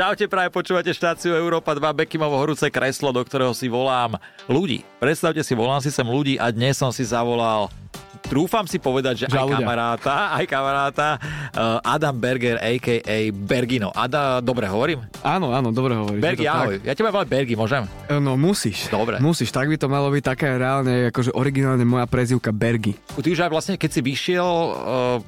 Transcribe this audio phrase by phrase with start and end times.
[0.00, 4.16] Čaute, práve počúvate štáciu Európa 2 Bekimovo horúce kreslo, do ktorého si volám
[4.48, 4.80] ľudí.
[4.96, 7.68] Predstavte si, volám si sem ľudí a dnes som si zavolal
[8.24, 13.28] trúfam si povedať, že aj kamaráta, aj kamaráta uh, Adam Berger, a.k.a.
[13.28, 13.92] Bergino.
[13.92, 15.04] Ada, dobre hovorím?
[15.20, 16.24] Áno, áno, dobre hovoríš.
[16.24, 16.80] Bergi, ahoj.
[16.80, 16.88] Tak.
[16.88, 17.84] Ja teba volám Bergi, môžem?
[18.08, 18.88] No musíš.
[18.88, 19.20] Dobre.
[19.20, 22.96] Musíš, tak by to malo byť také reálne, akože originálne moja prezivka Bergi.
[23.20, 25.18] Ty už aj vlastne, keď si vyšiel, uh,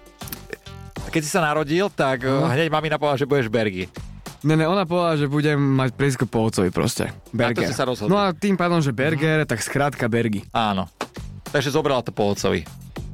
[1.12, 4.11] keď si sa narodil, tak uh, hneď mami napovedala, že budeš Bergi.
[4.42, 7.14] Ne, ne, ona povedala, že budem mať prezivku po otcovi proste.
[7.30, 7.62] Berger.
[7.62, 8.10] A to si sa rozhodol.
[8.10, 9.50] No a tým pádom, že Berger, uh-huh.
[9.50, 10.42] tak skrátka Bergi.
[10.50, 10.90] Áno.
[11.54, 12.66] Takže zobrala to po otcovi.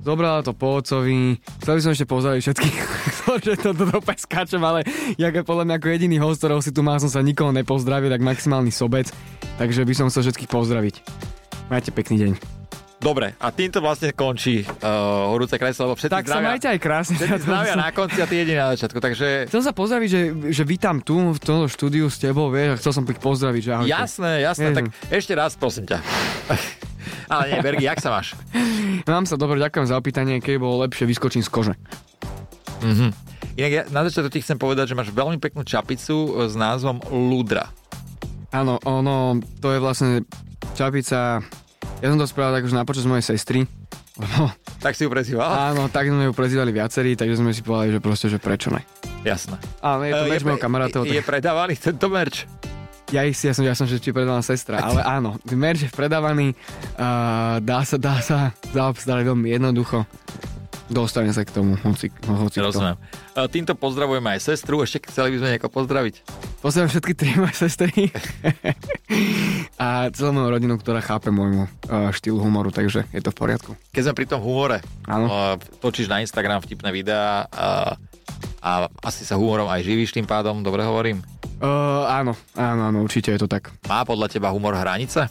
[0.08, 1.36] Zobrala to po otcovi.
[1.60, 2.76] Chcel by som ešte pozdraviť všetkých,
[3.44, 4.88] že to do skáčem, ale
[5.20, 8.24] ja podľa mňa ako jediný host, ktorého si tu má, som sa nikoho nepozdravil, tak
[8.24, 9.12] maximálny sobec.
[9.60, 10.94] Takže by som chcel všetkých pozdraviť.
[11.68, 12.57] Majte pekný deň.
[12.98, 16.34] Dobre, a týmto vlastne končí uh, horúce kreslo, lebo všetci tak zdravia.
[16.34, 17.14] Tak sa majte aj krásne.
[17.14, 19.26] Všetci zdravia na konci a ty jediný na začiatku, takže...
[19.46, 20.20] Chcel sa pozdraviť, že,
[20.50, 23.94] že vítam tu v tomto štúdiu s tebou, vieš, a chcel som pozdraviť, že ahojte.
[23.94, 26.02] Jasné, jasné, tak ešte raz prosím ťa.
[27.30, 28.34] Ale nie, Bergi, jak sa máš?
[29.06, 31.74] Mám sa dobre, ďakujem za opýtanie, keď bolo lepšie, vyskočím z kože.
[32.82, 33.10] Mm-hmm.
[33.58, 37.02] Inak ja na začiatku ti chcem povedať, že máš veľmi peknú čapicu e, s názvom
[37.10, 37.70] Ludra.
[38.54, 40.10] Áno, ono, to je vlastne
[40.78, 41.42] čapica,
[41.98, 43.66] ja som to spravil tak už na počas mojej sestry.
[44.18, 44.50] No,
[44.82, 45.46] tak si ju prezýval?
[45.46, 48.82] Áno, tak sme ju prezývali viacerí, takže sme si povedali, že proste, že prečo ne.
[49.22, 49.58] Jasné.
[49.78, 51.06] Áno, je to uh, merch môjho kamarátov.
[51.06, 51.18] Je, tak...
[51.18, 52.46] je predávaný tento merch?
[53.14, 56.52] Ja, ja som, ja som, že ti predala sestra, ale áno, merch je predávaný,
[56.98, 60.04] uh, dá sa, dá sa zaobstarať veľmi jednoducho.
[60.88, 62.96] Dostane sa k tomu, hoci, hoci Rozumiem.
[63.36, 63.44] To.
[63.44, 66.14] Týmto pozdravujeme aj sestru, ešte chceli by sme nejako pozdraviť.
[66.64, 68.08] Pozdravujem všetky tri moje sestry
[69.82, 73.70] a celú moju rodinu, ktorá chápe môjmu uh, štýlu humoru, takže je to v poriadku.
[73.92, 77.92] Keď sme pri tom humore, uh, točíš na Instagram vtipné videá uh,
[78.64, 81.20] a asi sa humorom aj živíš tým pádom, dobre hovorím?
[81.60, 83.76] Uh, áno, áno, áno, určite je to tak.
[83.84, 85.28] Má podľa teba humor hranice?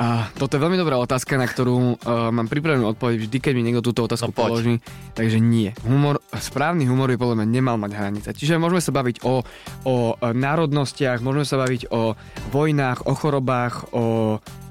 [0.00, 3.68] Uh, toto je veľmi dobrá otázka, na ktorú uh, mám pripravenú odpoveď vždy, keď mi
[3.68, 4.80] niekto túto otázku no, položí.
[5.12, 5.76] Takže nie.
[5.84, 8.28] Humor, správny humor by podľa mňa nemal mať hranice.
[8.32, 9.44] Čiže môžeme sa baviť o,
[9.84, 9.94] o
[10.24, 12.16] národnostiach, môžeme sa baviť o
[12.48, 14.04] vojnách, o chorobách, o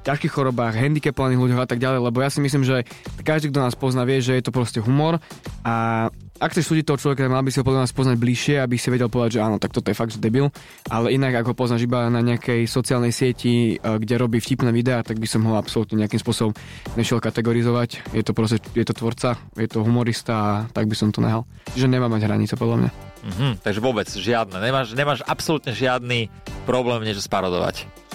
[0.01, 2.87] ťažkých chorobách, handicapovaných ľuďoch a tak ďalej, lebo ja si myslím, že
[3.21, 5.21] každý, kto nás pozná, vie, že je to proste humor
[5.61, 8.79] a ak chceš súdiť toho človeka, mal by si ho podľa nás poznať bližšie, aby
[8.79, 10.47] si vedel povedať, že áno, tak toto je fakt debil.
[10.87, 15.19] Ale inak, ako poznáš iba na nejakej sociálnej sieti, e, kde robí vtipné videá, tak
[15.19, 16.55] by som ho absolútne nejakým spôsobom
[16.95, 18.15] nešiel kategorizovať.
[18.15, 21.43] Je to proste, je to tvorca, je to humorista a tak by som to nehal.
[21.75, 22.91] Čiže nemá mať hranice, podľa mňa.
[23.19, 24.63] Mm-hmm, takže vôbec žiadne.
[24.63, 26.31] Nemáš, nemáš absolútne žiadny
[26.63, 28.08] problém niečo sparodovať.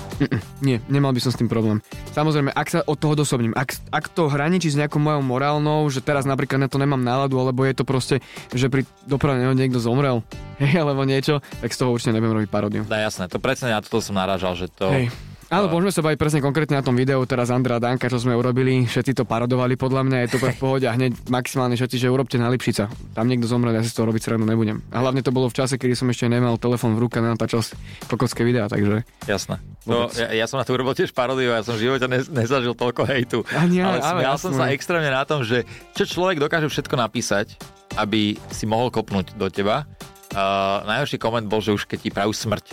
[0.66, 1.82] Nie, nemal by som s tým problém.
[2.14, 6.00] Samozrejme, ak sa od toho dosobním, ak, ak to hraničí s nejakou mojou morálnou, že
[6.00, 8.16] teraz napríklad na to nemám náladu, alebo je to proste,
[8.54, 10.22] že pri doprave niekto zomrel,
[10.62, 12.82] hej, alebo niečo, tak z toho určite nebudem robiť paródiu.
[12.86, 14.88] No jasné, to presne na toto som narážal, že to...
[14.90, 15.10] Hej
[15.52, 18.88] Áno, môžeme sa baviť presne konkrétne na tom videu, teraz Andra Danka, čo sme urobili,
[18.88, 22.40] všetci to parodovali podľa mňa, je to v pohode a hneď maximálne všetci, že urobte
[22.40, 22.88] na Lipšica.
[23.12, 24.80] Tam niekto zomrel, ja si z toho robiť srandu nebudem.
[24.88, 27.60] A hlavne to bolo v čase, kedy som ešte nemal telefón v ruke, natáčal
[28.08, 29.04] kokocké videá, takže...
[29.28, 29.60] Jasné.
[29.84, 32.72] No, ja, ja, som na to urobil tiež paródiu, ja som v živote ne, nezažil
[32.72, 33.38] toľko hejtu.
[33.52, 37.60] Ani, ale ale ja som sa extrémne na tom, že čo človek dokáže všetko napísať,
[38.00, 39.84] aby si mohol kopnúť do teba.
[40.32, 42.72] Uh, najhorší koment bol, že už keď ti prajú smrť,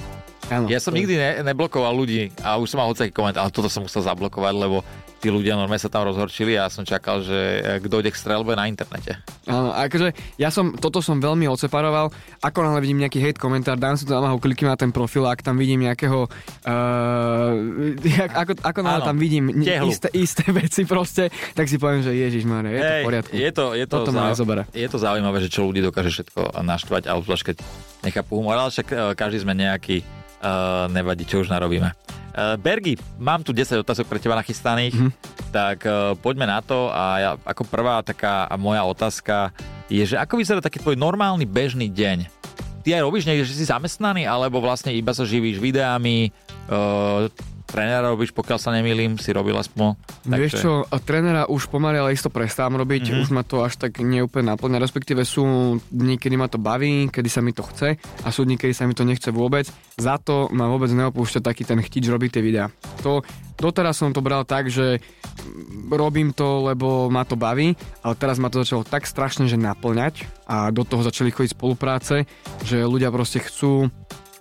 [0.52, 1.00] Áno, ja som to...
[1.00, 4.54] nikdy ne, neblokoval ľudí a už som mal hocaký koment, ale toto som musel zablokovať,
[4.60, 4.84] lebo
[5.22, 8.18] tí ľudia normálne sa tam rozhorčili a ja som čakal, že eh, kto ide k
[8.18, 9.22] strelbe na internete.
[9.46, 10.12] Áno, akože
[10.42, 12.10] ja som, toto som veľmi odseparoval,
[12.42, 15.38] ako náhle vidím nejaký hate komentár, dám si to na klikím na ten profil a
[15.38, 16.26] ak tam vidím nejakého,
[16.74, 19.54] uh, ako, ako náhle tam vidím
[19.88, 23.32] isté, isté veci proste, tak si poviem, že Ježiš Mare, je to v poriadku.
[23.38, 27.08] Je to, je to, toto zau- je to zaujímavé, že čo ľudí dokáže všetko naštvať,
[27.08, 27.58] ale zvlášť keď
[28.10, 30.02] nechápu humor, ale však eh, každý sme nejaký
[30.42, 31.94] Uh, nevadí, čo už narobíme.
[32.34, 35.12] Uh, Bergy, mám tu 10 otázok pre teba nachystaných, mm.
[35.54, 39.54] tak uh, poďme na to a ja, ako prvá taká moja otázka
[39.86, 42.26] je, že ako vyzerá taký tvoj normálny bežný deň?
[42.82, 46.34] Ty aj robíš niekde, že si zamestnaný, alebo vlastne iba sa živíš videami,
[46.72, 47.30] uh,
[47.72, 49.96] trénera robíš, pokiaľ sa nemýlim, si robil aspoň.
[50.28, 50.36] Takže...
[50.38, 50.74] Vieš čo,
[51.08, 53.22] trénera už pomaly ale isto prestávam robiť, mm-hmm.
[53.24, 57.30] už ma to až tak neúplne naplňa, respektíve sú dní, kedy ma to baví, kedy
[57.32, 59.72] sa mi to chce a sú dní, kedy sa mi to nechce vôbec.
[59.96, 62.68] Za to ma vôbec neopúšťa taký ten chtič robiť tie videá.
[63.08, 63.24] To,
[63.56, 65.00] doteraz som to bral tak, že
[65.88, 70.28] robím to, lebo ma to baví, ale teraz ma to začalo tak strašne, že naplňať
[70.50, 72.28] a do toho začali chodiť spolupráce,
[72.68, 73.88] že ľudia proste chcú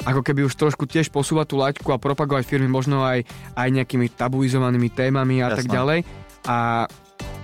[0.05, 3.25] ako keby už trošku tiež posúvať tú laťku a propagovať firmy možno aj,
[3.57, 5.59] aj nejakými tabuizovanými témami a Jasne.
[5.61, 5.99] tak ďalej.
[6.49, 6.89] A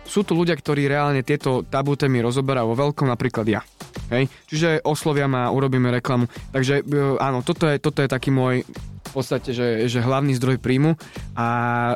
[0.07, 3.61] sú tu ľudia, ktorí reálne tieto tabu témy rozoberajú vo veľkom, napríklad ja.
[4.09, 4.31] Hej?
[4.47, 6.31] Čiže oslovia ma, urobíme reklamu.
[6.55, 8.63] Takže e, áno, toto je, toto je taký môj
[9.07, 10.93] v podstate, že, že hlavný zdroj príjmu
[11.39, 11.47] a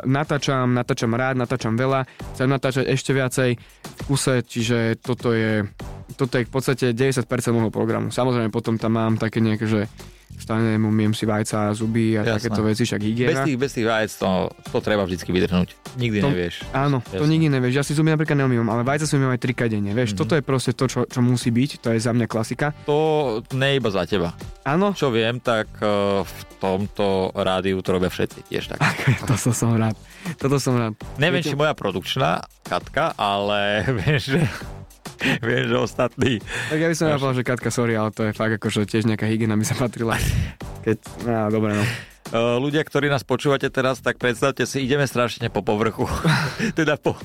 [0.09, 5.69] natáčam, natáčam rád, natáčam veľa, chcem natáčať ešte viacej v kuse, čiže toto je,
[6.17, 8.09] toto je v podstate 90% môjho programu.
[8.09, 9.81] Samozrejme potom tam mám také nejaké, že
[10.39, 12.37] vstanem, umiem si vajca, zuby a Jasné.
[12.41, 13.31] takéto veci, však hygiena.
[13.33, 14.31] Bez tých, bez tých vajec to,
[14.73, 15.69] to treba vždycky vydrhnúť.
[15.99, 16.55] Nikdy to, nevieš.
[16.75, 17.19] Áno, Jasné.
[17.19, 17.75] to nikdy nevieš.
[17.77, 19.93] Ja si zuby napríklad neumývam, ale vajca si umývam aj trika denne.
[19.93, 20.21] Vieš, mm-hmm.
[20.21, 22.73] toto je proste to, čo, čo musí byť, to je za mňa klasika.
[22.87, 22.99] To
[23.55, 24.33] nie iba za teba.
[24.65, 24.93] Áno.
[24.97, 28.81] Čo viem, tak uh, v tomto rádiu to robia všetci tiež tak.
[29.29, 29.97] to som rád.
[30.37, 30.95] Toto som rád.
[31.17, 31.53] Neviem, Viete...
[31.53, 34.41] či moja produkčná Katka, ale vieš, že
[35.47, 36.33] Vieš, že ostatní.
[36.71, 37.21] Tak ja by som Až...
[37.21, 40.17] povedal, že Katka, sorry, ale to je fakt akože tiež nejaká hygiena mi sa patrila.
[40.87, 40.99] Keď,
[41.29, 41.85] no, dobre, no.
[42.61, 46.09] ľudia, ktorí nás počúvate teraz, tak predstavte si, ideme strašne po povrchu.
[46.79, 47.21] teda po,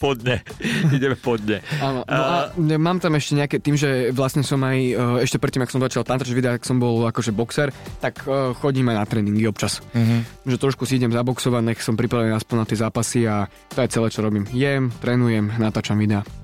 [0.00, 0.40] podne.
[0.88, 1.60] Ideme podne.
[1.84, 2.00] Áno.
[2.04, 4.78] No a mám tam ešte nejaké, tým, že vlastne som aj
[5.24, 8.24] ešte predtým, ak som začal tantrač videa, ak som bol akože boxer, tak
[8.60, 9.80] chodím aj na tréningy občas.
[9.96, 10.20] Uh-huh.
[10.48, 13.92] Že trošku si idem zaboxovať, nech som pripravený aspoň na tie zápasy a to je
[13.92, 14.44] celé, čo robím.
[14.52, 16.43] Jem, trénujem, natáčam videa.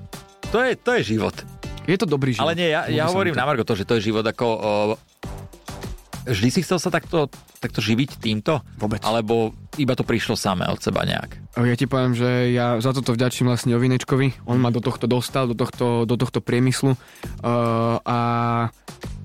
[0.51, 1.35] To je, to je život.
[1.87, 2.51] Je to dobrý život.
[2.51, 4.45] Ale nie, ja, ja hovorím na Margo to, že to je život ako...
[4.45, 4.69] O,
[6.27, 7.31] vždy si chcel sa takto,
[7.63, 8.59] takto živiť týmto?
[8.75, 8.99] Vôbec.
[9.01, 11.39] Alebo iba to prišlo samé od seba nejak?
[11.55, 14.43] Ja ti poviem, že ja za toto vďačím vlastne Ovinečkovi.
[14.43, 16.99] On ma do tohto dostal, do tohto, do tohto priemyslu.
[17.39, 18.17] Uh, a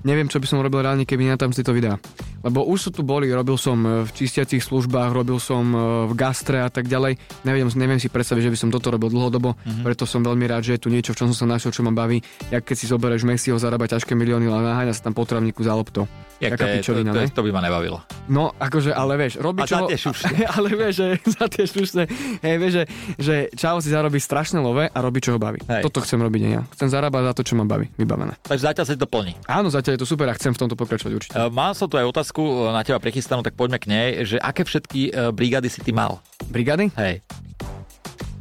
[0.07, 1.99] neviem, čo by som robil reálne, keby nenatáčam si to videá.
[2.47, 5.77] Lebo už sú tu boli, robil som e, v čistiacich službách, robil som e,
[6.07, 7.19] v gastre a tak ďalej.
[7.43, 9.83] Neviem, neviem si predstaviť, že by som toto robil dlhodobo, mm-hmm.
[9.83, 11.91] preto som veľmi rád, že je tu niečo, v čom som sa našiel, čo ma
[11.91, 12.23] baví.
[12.47, 16.07] Jak keď si zoberieš Messiho, zarába ťažké milióny, ale naháňa sa tam potravníku za loptou.
[16.37, 17.97] Jak to, je, to, to, to, by ma nebavilo.
[18.29, 19.89] No, akože, ale vieš, robí čo...
[19.89, 20.13] Čo...
[20.61, 21.07] ale vieš, že
[21.41, 22.03] za tie šušne,
[22.45, 22.83] hej, vieš, že,
[23.17, 25.57] že čau si zarobí strašné love a robí, čo ho baví.
[25.65, 25.81] Hej.
[25.89, 26.61] Toto chcem robiť ja.
[26.77, 27.89] Chcem zarábať za to, čo ma baví.
[27.97, 28.37] Vybavené.
[28.45, 29.33] Takže zatiaľ sa to plní.
[29.49, 31.33] Áno, zatiaľ je to super a chcem v tomto pokračovať určite.
[31.33, 34.37] Uh, mám som tu aj otázku e, na teba prechystanú, tak poďme k nej, že
[34.37, 36.21] aké všetky uh, brigády si ty mal?
[36.51, 36.93] Brigády?
[36.93, 37.25] Hej.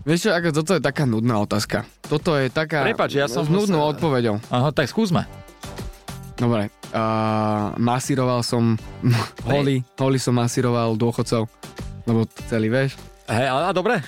[0.07, 1.83] Vieš čo, ako toto je taká nudná otázka.
[2.07, 3.99] Toto je taká Prepač, ja som s nudnou sa...
[3.99, 4.39] odpoveďou.
[4.55, 5.27] Aha, tak skúsme.
[6.39, 6.71] Dobre.
[6.95, 8.79] Uh, masíroval som
[9.51, 11.51] holi, holi som masíroval dôchodcov,
[12.07, 12.95] lebo celý, vieš.
[13.27, 13.99] Hej, ale dobre.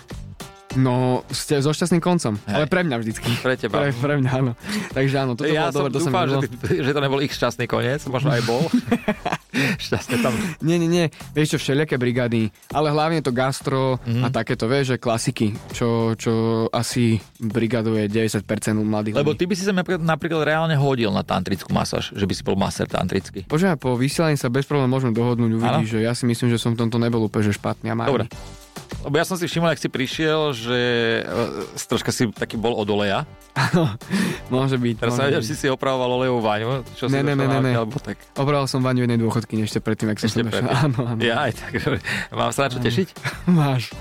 [0.76, 2.37] No, ste so šťastným koncom.
[2.44, 2.55] Hej.
[2.55, 3.31] Ale pre mňa vždycky.
[3.41, 3.82] Pre teba.
[3.82, 4.52] Pre, pre mňa, áno.
[4.93, 7.64] Takže áno, toto ja bolo dobre, to dúfam, že, ty, že to nebol ich šťastný
[7.64, 8.62] koniec, možno aj bol.
[9.85, 10.35] Šťastne tam.
[10.61, 11.06] Nie, nie, nie.
[11.33, 14.25] Vieš čo, všelijaké brigády, ale hlavne to gastro mm-hmm.
[14.25, 18.45] a takéto, vieš, že klasiky, čo, čo asi brigaduje 90%
[18.79, 22.43] mladých Lebo ty by si sa napríklad reálne hodil na tantrickú masáž, že by si
[22.45, 23.49] bol masér tantrický.
[23.49, 26.75] Počkaj, po vysielaní sa bez problémov môžeme dohodnúť, uvidíš, že ja si myslím, že som
[26.75, 28.27] v tomto nebol úplne že špatný a Dobre.
[29.06, 30.81] Lebo ja som si všimol, ak si prišiel, že
[31.23, 33.23] uh, troška si taký bol od oleja.
[34.55, 34.95] Môže byť.
[34.99, 36.83] Teraz sa vedel, si si opravoval olejovú vaňu.
[36.99, 37.73] Čo ne, ne, ne, ne, ne.
[37.79, 38.19] Alebo tak.
[38.35, 40.67] Opravoval som vaňu jednej dôchodky ešte predtým, ak som ešte predtým.
[40.67, 41.21] Áno, áno.
[41.23, 41.73] Ja aj tak.
[42.35, 43.09] Mám sa na čo tešiť?
[43.59, 43.95] Máš.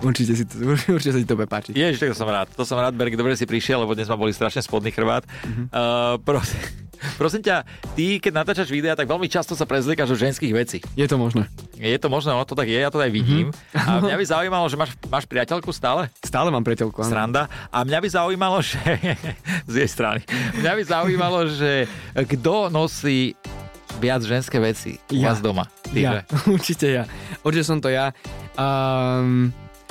[0.00, 0.54] Určite, si to,
[0.96, 1.72] určite sa ti to bude páčiť.
[1.76, 2.48] Ježiš, to som rád.
[2.56, 5.28] To som rád, Berg, dobre si prišiel, lebo dnes ma boli strašne spodný chrbát.
[5.28, 5.68] Uh-huh.
[5.70, 6.58] Uh, prosím,
[7.20, 7.64] prosím ťa,
[7.96, 10.78] ty, keď natáčaš videa, tak veľmi často sa prezliekaš do ženských vecí.
[10.94, 11.48] Je to možné.
[11.76, 13.50] Je to možné, ono to tak je, ja to aj vidím.
[13.50, 13.80] Uh-huh.
[13.80, 16.12] A mňa by zaujímalo, že máš, máš priateľku stále?
[16.20, 17.10] Stále mám priateľku, áno.
[17.10, 17.42] Sranda.
[17.72, 18.80] A mňa by zaujímalo, že...
[19.70, 20.20] z jej strany.
[20.60, 23.34] Mňa by zaujímalo, že kto nosí
[23.98, 25.32] viac ženské veci u ja.
[25.32, 25.66] vás doma?
[25.90, 26.12] Ty, ja,
[26.46, 27.04] určite ja.
[27.42, 28.14] Určite som to ja.
[28.54, 29.50] Um,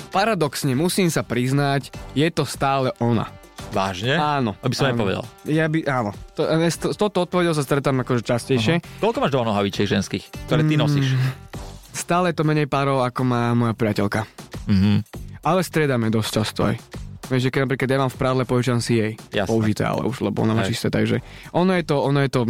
[0.09, 3.29] paradoxne musím sa priznať, je to stále ona.
[3.69, 4.17] Vážne?
[4.17, 4.57] Áno.
[4.65, 4.93] Aby som áno.
[4.97, 5.23] nepovedal.
[5.45, 6.11] Ja by, áno.
[6.37, 8.81] To, s, touto odpovedou sa stretám akože častejšie.
[8.81, 9.01] Uh-huh.
[9.09, 11.13] Koľko máš do nohavičiek ženských, ktoré ty nosíš?
[11.13, 11.31] Mm,
[11.93, 14.25] stále to menej párov, ako má moja priateľka.
[14.65, 15.05] Uh-huh.
[15.45, 16.75] Ale striedame dosť často aj.
[17.29, 19.49] Vieš, že keď napríklad ja mám v prádle, požičam si jej Jasne.
[19.53, 21.21] použité, ale už, lebo ona má čisté, takže
[21.53, 22.41] ono je to, ono je to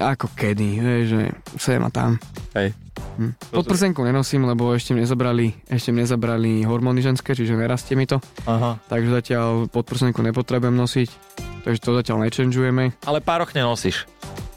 [0.00, 1.22] ako kedy, vieš, že
[1.60, 2.16] sem a tam.
[2.56, 2.72] Hej.
[3.20, 3.32] Hm.
[3.52, 8.24] Podprsenku nenosím, lebo ešte mne zabrali, ešte mne zabrali hormóny ženské, čiže nerastie mi to.
[8.48, 8.80] Aha.
[8.88, 11.08] Takže zatiaľ podprsenku nepotrebujem nosiť,
[11.68, 12.96] takže to zatiaľ nečenžujeme.
[13.04, 14.08] Ale pároch nenosíš?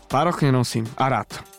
[0.08, 1.55] Pároch nenosím a rád.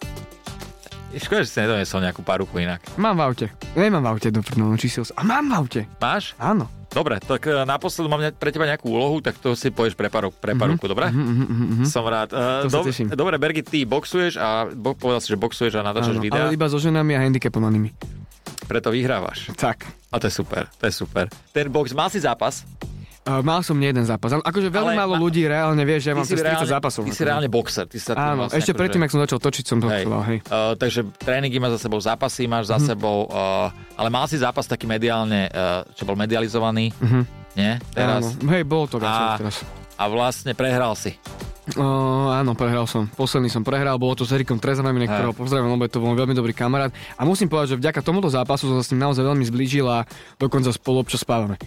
[1.16, 2.84] Škoda, že si nedonesol nejakú paruku inak.
[3.00, 3.46] Mám v aute.
[3.72, 4.44] Nemám v aute do
[4.76, 5.10] si os...
[5.16, 5.80] A mám v aute.
[5.96, 6.36] Máš?
[6.36, 6.68] Áno.
[6.92, 10.32] Dobre, tak e, naposledy mám pre teba nejakú úlohu, tak to si povieš pre, paru,
[10.32, 10.92] pre paruku, mm-hmm.
[10.96, 11.06] dobre?
[11.12, 11.88] Mm-hmm, mm-hmm.
[11.88, 12.32] Som rád.
[12.32, 12.80] Uh, do,
[13.12, 16.48] dobre, Bergi, ty boxuješ a bo, povedal si, že boxuješ a natáčaš videá.
[16.48, 17.92] Ale iba so ženami a handicapovanými.
[18.64, 19.52] Preto vyhrávaš.
[19.60, 19.84] Tak.
[20.08, 21.28] A to je super, to je super.
[21.52, 22.64] Ten box, mal si zápas?
[23.26, 24.38] Uh, mal som nie jeden zápas.
[24.38, 27.10] Akože veľmi ale, málo ľudí reálne vie, že ja mám 30 zápasov.
[27.10, 27.90] Ty si reálne boxer.
[27.90, 28.80] Ty sa Áno, vlastne ešte akože...
[28.86, 30.22] predtým, ak som začal točiť, som boxoval.
[30.30, 30.38] Hej.
[30.38, 30.38] Hej.
[30.46, 32.86] Uh, takže tréningy máš za sebou, zápasy máš za mm.
[32.86, 37.22] sebou, uh, ale mal si zápas taký mediálne, uh, čo bol medializovaný, mm-hmm.
[37.58, 37.72] nie?
[37.90, 38.22] Teraz.
[38.38, 38.46] Áno.
[38.46, 39.66] Hej, bolo to viac teraz.
[39.98, 41.18] A vlastne prehral si.
[41.74, 43.10] Uh, áno, prehral som.
[43.10, 46.30] Posledný som prehral, bolo to s Erikom Trezanom, ktorého pozdravím, lebo je to bol veľmi
[46.30, 46.94] dobrý kamarát.
[47.18, 50.06] A musím povedať, že vďaka tomuto zápasu som sa s ním naozaj veľmi zblížil a
[50.38, 51.58] dokonca spolu občas spávame.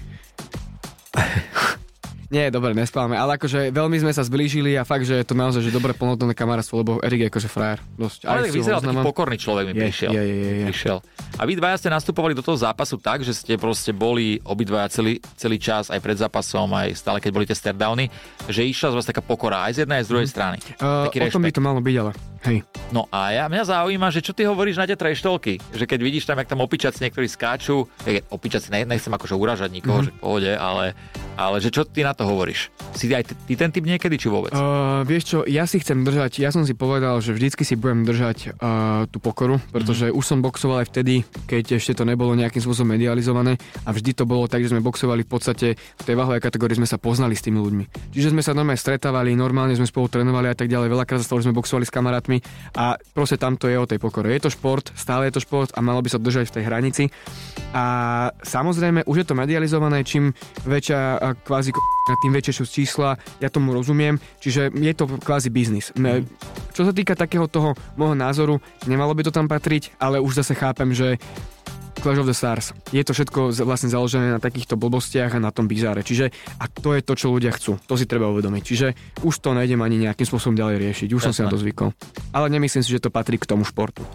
[2.30, 5.66] Nie, dobre, nespávame, ale akože veľmi sme sa zblížili a fakt, že je to naozaj
[5.66, 7.82] že dobré plnohodnotné kamarátstvo, lebo Erik je akože frajer.
[7.98, 8.30] Dosť.
[8.30, 10.12] Ale tak vyzeral taký pokorný človek mi je, prišiel.
[10.14, 10.66] Je, je, je, je.
[10.70, 10.98] prišiel.
[11.42, 15.18] A vy dvaja ste nastupovali do toho zápasu tak, že ste proste boli obidvaja celý,
[15.42, 18.14] celý čas, aj pred zápasom, aj stále, keď boli tie stardowny,
[18.46, 20.34] že išla z vás taká pokora aj z jednej, aj z druhej mm.
[20.38, 20.58] strany.
[20.78, 22.14] Uh, o tom by to malo byť, ale
[22.46, 22.64] hej.
[22.90, 26.26] No a ja, mňa zaujíma, že čo ty hovoríš na tie treštolky, že keď vidíš
[26.26, 27.86] tam, jak tam opičaci niektorí skáču,
[28.34, 30.06] opičaci, nechcem akože uražať nikoho, mm.
[30.10, 30.98] že pohode, ale,
[31.38, 32.74] ale že čo ty na to hovoríš?
[32.98, 34.50] Si aj ty ten typ niekedy, či vôbec?
[34.52, 38.08] Uh, vieš čo, ja si chcem držať, ja som si povedal, že vždycky si budem
[38.08, 40.16] držať uh, tú pokoru, pretože mm.
[40.18, 44.26] už som boxoval aj vtedy, keď ešte to nebolo nejakým spôsobom medializované a vždy to
[44.26, 47.46] bolo tak, že sme boxovali v podstate v tej váhovej kategórii sme sa poznali s
[47.46, 48.14] tými ľuďmi.
[48.16, 50.90] Čiže sme sa normálne stretávali, normálne sme spolu trénovali a tak ďalej.
[50.90, 52.29] Veľakrát sa stalo, že sme boxovali s kamarátmi
[52.78, 54.30] a proste tam to je o tej pokore.
[54.30, 57.04] Je to šport, stále je to šport a malo by sa držať v tej hranici.
[57.74, 57.86] A
[58.46, 60.38] samozrejme, už je to medializované, čím
[60.70, 61.74] väčšia kvázi
[62.18, 65.94] tým väčšie sú čísla, ja tomu rozumiem, čiže je to kvázi biznis.
[65.94, 66.26] Mm.
[66.74, 68.58] Čo sa týka takého toho môjho názoru,
[68.90, 71.22] nemalo by to tam patriť, ale už zase chápem, že
[72.00, 72.72] Clash of the Stars.
[72.96, 76.02] Je to všetko vlastne založené na takýchto blbostiach a na tom bizáre.
[76.02, 77.76] Čiže a to je to, čo ľudia chcú.
[77.86, 78.64] To si treba uvedomiť.
[78.64, 78.88] Čiže
[79.28, 81.10] už to nejdem ani nejakým spôsobom ďalej riešiť.
[81.12, 81.28] Už Jasne.
[81.28, 81.90] som si na to zvykol.
[82.30, 84.06] Ale nemyslím si, že to patrí k tomu športu.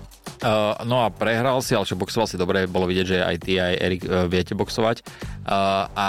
[0.44, 3.56] Uh, no a prehral si, ale čo boxoval si dobre, bolo vidieť, že aj ty,
[3.56, 5.00] aj Erik uh, viete boxovať.
[5.44, 6.08] Uh, a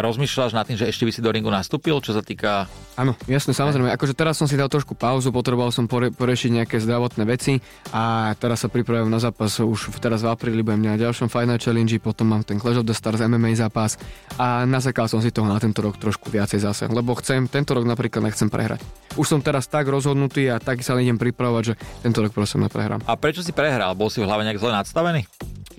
[0.00, 2.66] rozmýšľaš nad tým, že ešte by si do ringu nastúpil, čo sa týka...
[2.96, 3.92] Áno, jasne, samozrejme.
[3.92, 7.60] Akože teraz som si dal trošku pauzu, potreboval som pore- porešiť nejaké zdravotné veci
[7.92, 9.60] a teraz sa pripravujem na zápas.
[9.60, 12.96] Už teraz v apríli budem na ďalšom Final Challenge, potom mám ten Clash of the
[12.96, 14.00] Stars MMA zápas
[14.40, 17.84] a nazakal som si toho na tento rok trošku viacej zase, lebo chcem, tento rok
[17.84, 18.82] napríklad nechcem prehrať.
[19.14, 23.06] Už som teraz tak rozhodnutý a tak sa idem pripravovať, že tento rok prosím neprehrám.
[23.06, 23.94] A prečo si prehral?
[23.94, 25.22] Bol si v hlave nejak zle nadstavený?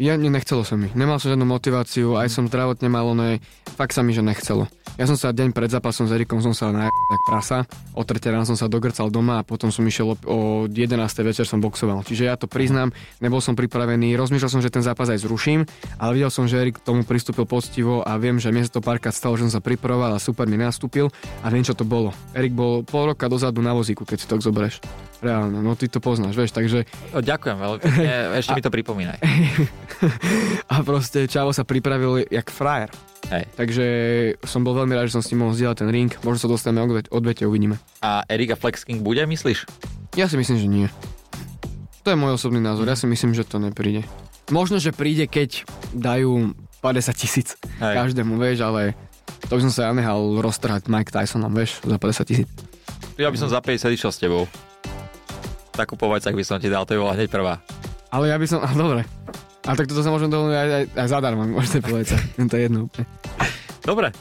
[0.01, 0.89] Ja nechcelo sa mi.
[0.97, 3.45] Nemal som žiadnu motiváciu, aj som zdravotne mal oné,
[3.77, 4.65] fakt sa mi, že nechcelo.
[4.93, 7.65] Ja som sa deň pred zápasom s Erikom som sa na tak prasa,
[7.97, 10.97] o 3 ráno som sa dogrcal doma a potom som išiel o 11.
[11.25, 12.05] večer som boxoval.
[12.05, 15.65] Čiže ja to priznám, nebol som pripravený, rozmýšľal som, že ten zápas aj zruším,
[15.97, 19.13] ale videl som, že Erik tomu pristúpil poctivo a viem, že mne sa to párkrát
[19.13, 21.09] stalo, že som sa pripravoval a super mi nastúpil
[21.41, 22.13] a viem, čo to bolo.
[22.37, 24.77] Erik bol pol roka dozadu na vozíku, keď si to zoberieš.
[25.23, 26.83] Reálne, no ty to poznáš, vieš, takže...
[27.15, 27.79] O, ďakujem veľmi
[28.43, 28.55] ešte a...
[28.59, 29.17] mi to pripomínaj.
[30.73, 32.91] a proste Čavo sa pripravil jak frajer.
[33.31, 33.47] Hej.
[33.55, 33.85] Takže
[34.43, 36.11] som bol veľmi rád, že som s ním mohol zdieľať ten ring.
[36.27, 37.79] Možno sa dostaneme odvete, uvidíme.
[38.03, 39.63] A Erika Flex King bude, myslíš?
[40.19, 40.87] Ja si myslím, že nie.
[42.03, 42.83] To je môj osobný názor.
[42.83, 44.03] Ja si myslím, že to nepríde.
[44.51, 45.63] Možno, že príde, keď
[45.95, 46.51] dajú
[46.83, 48.91] 50 tisíc každému, vieš, ale
[49.47, 52.49] to by som sa ja nehal roztrhať Mike Tysonom, vieš, za 50 tisíc.
[53.15, 54.51] Ja by som za 50 išiel s tebou.
[55.73, 57.57] Takú povajcach by som ti dal, to by bola hneď prvá.
[58.13, 59.01] Ale ja by som, a dobre.
[59.65, 62.13] A tak toto sa môžem dohodnúť aj, aj, aj zadarmo, môžete povedať.
[62.51, 63.05] to je jedno úplne.
[63.81, 64.13] Dobre.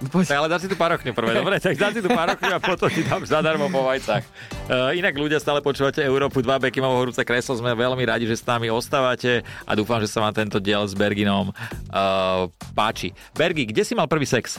[0.00, 0.32] No poď.
[0.32, 1.60] Tak ale dá si tu parochňu prvé, dobre?
[1.60, 4.24] Tak dá si tu parochňu a potom ti dám zadarmo po vajcach.
[4.64, 8.40] Uh, inak ľudia stále počúvate Európu 2, Beky mám horúce kreslo, sme veľmi radi, že
[8.40, 13.12] s nami ostávate a dúfam, že sa vám tento diel s Berginom uh, páči.
[13.36, 14.56] Bergi, kde si mal prvý sex?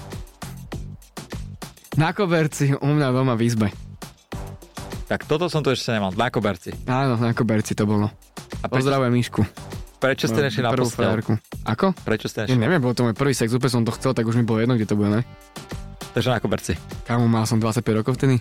[1.97, 3.90] Na koberci, u mňa doma v izbe.
[5.11, 6.71] Tak toto som tu ešte nemal, na koberci.
[6.87, 8.07] Áno, na koberci to bolo.
[8.63, 9.43] A Pozdravujem Mišku.
[9.99, 11.19] Prečo ste nešli na postel?
[11.67, 11.91] Ako?
[12.07, 12.55] Prečo ste nešli?
[12.55, 14.63] Ja neviem, bol to môj prvý sex, úplne som to chcel, tak už mi bolo
[14.63, 15.27] jedno, kde to bude, ne?
[16.15, 16.79] Takže na koberci.
[17.03, 18.39] Kámo, mal som 25 rokov vtedy.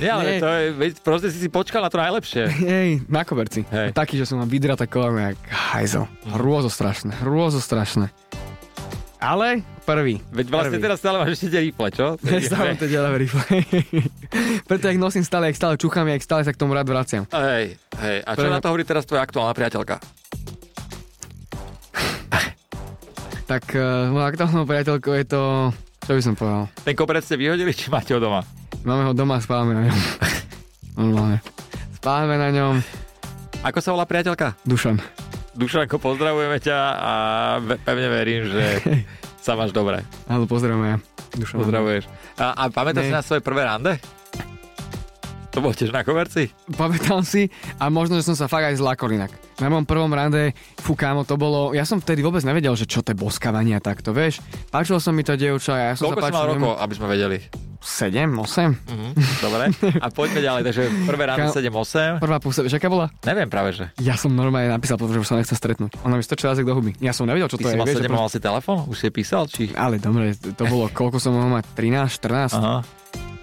[0.00, 2.48] Nie, ale to je, proste si si počkal na to najlepšie.
[2.48, 3.68] Hej, na koberci.
[3.68, 3.92] Hej.
[3.92, 5.36] Taký, že som mám vydraté koleno, jak
[5.76, 6.08] hajzel.
[6.32, 8.08] Hrôzo strašné, hrôzo strašné.
[9.22, 10.18] Ale prvý.
[10.34, 10.86] Veď vlastne prvý.
[10.90, 12.18] teraz stále máš ešte rifle, čo?
[12.50, 13.42] stále to ďalej rifle.
[14.68, 17.22] Preto ak nosím stále, ak stále čúcham, ak stále sa k tomu rád vraciam.
[17.30, 18.16] Hej, hej.
[18.26, 18.50] A čo Pre...
[18.50, 20.02] na to hovorí teraz tvoja aktuálna priateľka?
[23.54, 25.70] tak uh, moja aktuálnou priateľkou je to...
[26.02, 26.66] Čo by som povedal?
[26.82, 28.42] Ten koberec ste vyhodili, či máte ho doma?
[28.82, 29.98] Máme ho doma, spávame na ňom.
[30.98, 31.38] Normálne.
[31.94, 32.74] Spávame na ňom.
[33.62, 34.58] Ako sa volá priateľka?
[34.66, 34.98] Dušan.
[35.52, 37.12] Dušanko, pozdravujeme ťa a
[37.84, 38.64] pevne verím, že
[39.44, 40.00] sa máš dobre.
[40.24, 41.00] Áno, pozdravujeme.
[41.36, 41.60] Dušan.
[41.60, 42.04] Pozdravuješ.
[42.40, 44.00] A, a pamätáš si na svoje prvé rande?
[45.52, 46.48] To bol tiež na komerci?
[46.80, 49.36] Pamätám si a možno, že som sa fakt aj zlakol inak.
[49.60, 53.04] Na mojom prvom rande, fú kámo, to bolo, ja som vtedy vôbec nevedel, že čo
[53.04, 54.40] to je boskávanie a takto, vieš.
[54.72, 56.32] Páčilo som mi to dievča a ja som Koľko sa páčil...
[56.32, 57.38] Koľko mal rokov, aby sme vedeli?
[57.82, 58.38] 7, 8.
[58.38, 59.12] Uh-huh,
[59.42, 59.74] dobre.
[59.98, 62.22] A poďme ďalej, takže prvé ráno 7, 8.
[62.22, 63.10] Prvá vieš, aká bola?
[63.26, 63.84] Neviem práve, že.
[63.98, 65.98] Ja som normálne napísal, pretože sa nechcem stretnúť.
[66.06, 66.94] Ona mi strčila do huby.
[67.02, 67.76] Ja som nevedel, čo Ty to je.
[67.76, 68.86] Mal vieš, 7, mal si telefón?
[68.86, 69.50] Už si písal?
[69.50, 69.74] Či...
[69.74, 71.64] Ale dobre, to bolo, koľko som mohol mať?
[71.74, 72.54] 13, 14?
[72.62, 72.76] Aha.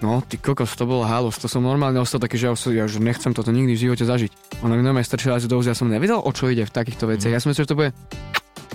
[0.00, 1.36] No, ty kokos, to bolo halus.
[1.44, 4.64] To som normálne ostal taký, že ja, ja už nechcem toto nikdy v živote zažiť.
[4.64, 7.28] Ona mi normálne strčila do ja som nevedel, o čo ide v takýchto veciach.
[7.28, 7.36] Mm.
[7.36, 7.90] Ja som myslel, že to bude...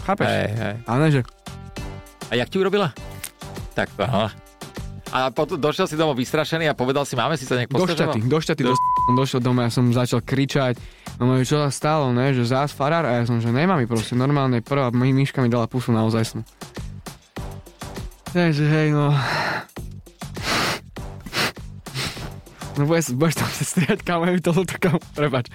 [0.05, 0.29] Chápeš?
[0.29, 0.75] Hej, hej.
[0.85, 1.21] Ale ne, že...
[2.29, 2.93] A jak ti urobila?
[3.73, 4.44] Tak, aha.
[5.15, 8.19] A potom došiel si domov vystrašený a povedal si, máme si sa nejak postažoval?
[8.19, 8.75] Došťatý, Do...
[8.75, 10.75] som došiel domov, ja som začal kričať.
[11.15, 13.87] No môj, čo sa stalo, ne, že zás farár a ja som, že nemá mi
[13.87, 16.41] proste normálne prvá myška mi dala pusu naozaj snu.
[18.35, 19.15] Takže hej, no,
[22.75, 25.47] No budeš, budeš tam sa striať, kámo, mi to ľúto, kámo, prepač.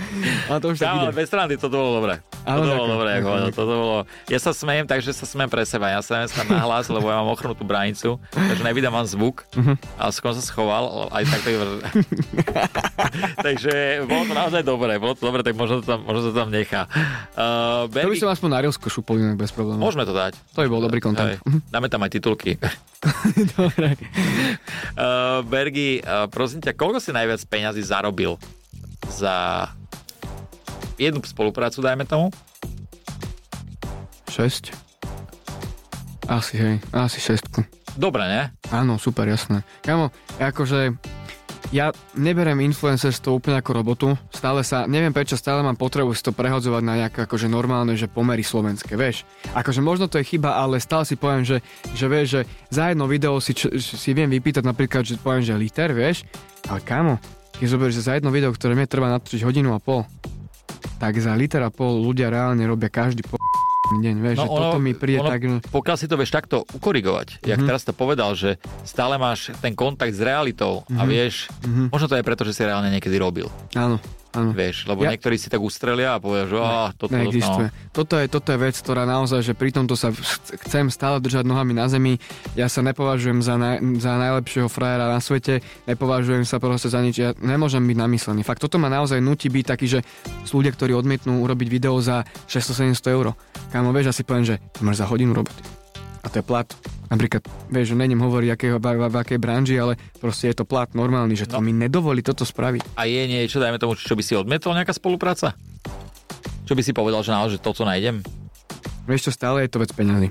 [0.49, 2.25] Ale to už kámo, bez strany, to bolo dobré.
[2.49, 3.99] Ale to bolo dobré, ako hovoril, toto bolo...
[4.33, 5.93] Ja sa smejem, takže sa smejem pre seba.
[5.93, 9.45] Ja sa neviem na hlas, lebo ja mám ochrnutú branicu, takže nevydám vám zvuk.
[9.53, 9.77] Uh-huh.
[10.01, 11.51] Ale skôr sa schoval, aj tak to
[13.47, 13.73] Takže
[14.09, 16.89] bolo to naozaj dobré, bolo to dobré, tak možno to tam, možno to tam nechá.
[17.37, 18.17] Uh, Bergy...
[18.17, 19.93] To by som aspoň na Rilsko šupol inak bez problémov.
[19.93, 20.41] Môžeme to dať.
[20.57, 21.37] To by bol dobrý kontent.
[21.69, 22.57] Dáme tam aj titulky.
[23.57, 23.97] Dobre.
[24.95, 28.37] Uh, Bergy, uh, prosím ťa, koľko si najviac peňazí zarobil
[29.09, 29.67] za
[31.01, 32.29] jednu spoluprácu, dajme tomu?
[34.29, 34.73] 6.
[36.31, 37.67] Asi, hej, asi šestku.
[37.99, 38.43] Dobre, ne?
[38.71, 39.67] Áno, super, jasné.
[39.83, 40.95] Kamo, akože
[41.71, 44.07] ja neberem influencerstvo úplne ako robotu.
[44.35, 48.11] Stále sa, neviem prečo, stále mám potrebu si to prehodzovať na nejaké akože normálne, že
[48.11, 49.23] pomery slovenské, vieš.
[49.55, 51.63] Akože možno to je chyba, ale stále si poviem, že,
[51.95, 52.41] že vieš, že
[52.75, 56.27] za jedno video si, č- si viem vypýtať napríklad, že poviem, že liter, vieš.
[56.67, 57.23] Ale kamo,
[57.55, 60.03] keď zoberieš, že za jedno video, ktoré mne trvá natočiť hodinu a pol,
[60.99, 63.39] tak za liter a pol ľudia reálne robia každý po
[63.99, 65.41] deň, vieš, no že ono, toto mi príde ono, tak...
[65.75, 67.51] Pokiaľ si to vieš takto ukorigovať, mm-hmm.
[67.51, 67.67] jak mhm.
[67.67, 70.99] teraz to povedal, že stále máš ten kontakt s realitou mm-hmm.
[70.99, 71.11] a mhm.
[71.11, 71.87] vieš, mm-hmm.
[71.91, 73.51] možno to je preto, že si reálne niekedy robil.
[73.75, 73.99] Áno,
[74.31, 74.55] Áno.
[74.55, 75.11] Vieš, lebo ja...
[75.11, 77.67] niektorí si tak ustrelia a povedia, že ah, toto, neexistuje.
[77.67, 77.91] No.
[77.91, 80.15] Toto, je, toto je vec, ktorá naozaj, že pri tomto sa
[80.71, 82.23] chcem stále držať nohami na zemi.
[82.55, 87.19] Ja sa nepovažujem za, naj, za najlepšieho frajera na svete, nepovažujem sa proste za nič.
[87.19, 88.47] Ja nemôžem byť namyslený.
[88.47, 90.01] Fakt, toto ma naozaj nutí byť taký, že
[90.47, 93.35] sú ľudia, ktorí odmietnú urobiť video za 600-700 eur.
[93.75, 95.59] Kámo, vieš, asi poviem, že to máš za hodinu roboty.
[96.23, 96.71] A to je plat
[97.11, 97.43] Napríklad,
[97.75, 100.87] vieš, že nením hovoriť, aké, v, v, v akej branži, ale proste je to plat
[100.95, 101.67] normálny, že to no.
[101.67, 102.95] mi nedovolí toto spraviť.
[102.95, 105.59] A je niečo, dajme tomu, čo by si odmietol, nejaká spolupráca?
[106.71, 108.23] Čo by si povedal, že naozaj to, co nájdem?
[109.11, 110.31] Vieš čo, stále je to vec peňazí.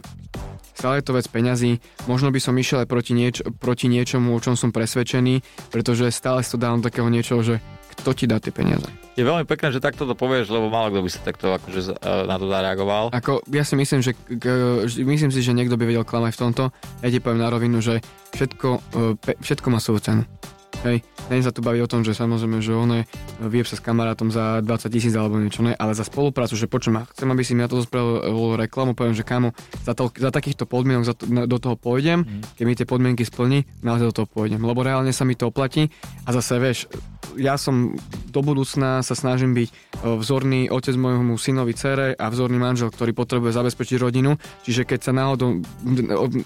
[0.71, 1.83] Stále je to vec peňazí.
[2.07, 5.43] Možno by som išiel aj proti, nieč- proti niečomu, o čom som presvedčený,
[5.75, 7.59] pretože stále si to dávam takého niečoho, že
[7.99, 8.87] kto ti dá tie peniaze.
[9.19, 12.35] Je veľmi pekné, že takto to povieš, lebo málo kto by sa takto akože na
[12.39, 13.11] to zareagoval.
[13.11, 14.15] Ako, ja si myslím, že
[15.03, 16.63] myslím si, že niekto by vedel klamať v tomto.
[17.03, 17.99] Ja ti poviem na rovinu, že
[18.31, 20.23] všetko, e, všetko má svoju cenu.
[20.79, 24.31] Hej, není sa tu baviť o tom, že samozrejme, že ono je, sa s kamarátom
[24.31, 27.67] za 20 tisíc alebo niečo, ne, ale za spoluprácu, že počujem, chcem, aby si mi
[27.67, 29.51] na to spravil reklamu, poviem, že kámo,
[29.83, 32.55] za, to, za takýchto podmienok za to, do toho pôjdem, mm.
[32.55, 35.91] keď mi tie podmienky splní, naozaj do toho pôjdem, lebo reálne sa mi to oplatí
[36.23, 36.87] a zase, vieš,
[37.37, 37.93] ja som
[38.29, 39.73] do budúcna sa snažím byť e,
[40.17, 45.11] vzorný otec môjmu synovi, cere a vzorný manžel, ktorý potrebuje zabezpečiť rodinu, čiže keď sa
[45.13, 45.61] náhodou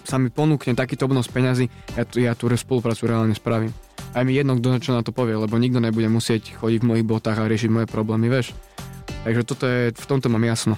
[0.03, 3.71] sa mi ponúkne takýto obnos peňazí, ja, ja tú spoluprácu reálne spravím.
[4.13, 7.05] Aj mi jedno, kto čo na to povie, lebo nikto nebude musieť chodiť v mojich
[7.07, 8.53] botách a riešiť moje problémy, vieš.
[9.23, 10.75] Takže toto je, v tomto mám jasno.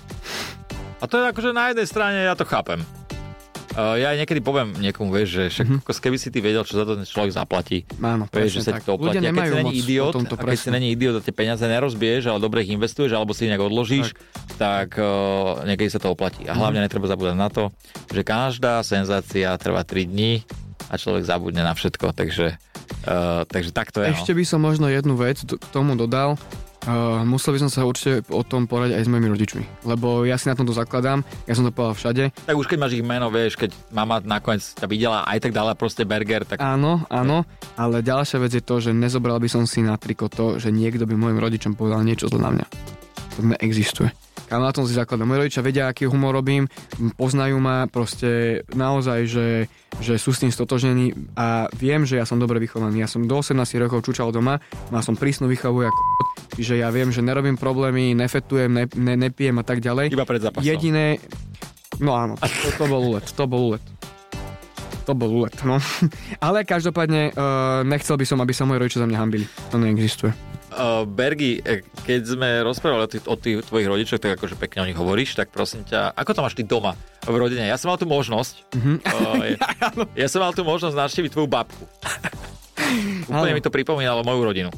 [1.01, 2.81] A to je akože na jednej strane, ja to chápem.
[3.75, 5.99] Uh, ja aj niekedy poviem niekomu, vieš, že však mm-hmm.
[5.99, 7.83] keby si ty vedel, čo za to ten človek zaplatí.
[7.99, 9.19] Áno, vieš, že sa ti to oplatí.
[9.19, 12.31] A keď si není idiot, tomto, a keď si není idiot a tie peniaze nerozbiješ,
[12.31, 14.15] ale dobre ich investuješ, alebo si ich nejak odložíš,
[14.55, 16.47] tak, tak uh, niekedy sa to oplatí.
[16.47, 16.87] A hlavne mm-hmm.
[16.87, 17.75] netreba zabúdať na to,
[18.15, 20.47] že každá senzácia trvá 3 dní
[20.87, 22.55] a človek zabudne na všetko, takže
[23.05, 24.13] Uh, takže takto je.
[24.13, 24.37] Ešte no.
[24.41, 26.37] by som možno jednu vec k tomu dodal.
[26.85, 30.37] Uh, musel by som sa určite o tom poradiť aj s mojimi rodičmi, lebo ja
[30.37, 32.23] si na tomto zakladám, ja som to povedal všade.
[32.45, 35.73] Tak už keď máš ich meno, vieš, keď mama nakoniec ťa videla aj tak dala
[35.73, 36.61] proste burger, tak...
[36.61, 37.41] Áno, áno,
[37.73, 41.09] ale ďalšia vec je to, že nezobral by som si na triko to, že niekto
[41.09, 42.67] by mojim rodičom povedal niečo zle na mňa.
[43.35, 44.09] To neexistuje.
[44.45, 45.25] Kam na tom si zakladám.
[45.25, 46.69] Moji rodičia vedia, aký humor robím,
[47.17, 49.47] poznajú ma, proste naozaj, že,
[49.97, 53.01] že sú s tým stotožnení a viem, že ja som dobre vychovaný.
[53.01, 54.61] Ja som do 18 rokov čučal doma,
[54.93, 56.01] mal som prísnu výchovu ako
[56.55, 60.13] čiže ja viem, že nerobím problémy, nefetujem, ne, ne, nepijem a tak ďalej.
[60.13, 60.63] Iba pred zápasom.
[60.63, 61.17] Jediné,
[61.99, 63.83] no áno, to, to bol úlet, to bol úlet.
[65.05, 65.77] To bol úlet, no.
[66.45, 69.45] Ale každopádne uh, nechcel by som, aby sa moji rodičia za mňa hambili.
[69.69, 70.54] To neexistuje.
[70.75, 74.83] Uh, Bergy, e, keď sme rozprávali o tých, o tých tvojich rodičoch, tak akože pekne
[74.83, 77.63] o nich hovoríš, tak prosím ťa, ako to máš ty doma v rodine?
[77.63, 78.97] Ja som mal tú možnosť, mm-hmm.
[79.07, 81.87] uh, ja, ja som mal tú možnosť navštíviť tvoju babku.
[83.31, 84.69] Úplne mi to pripomínalo moju rodinu.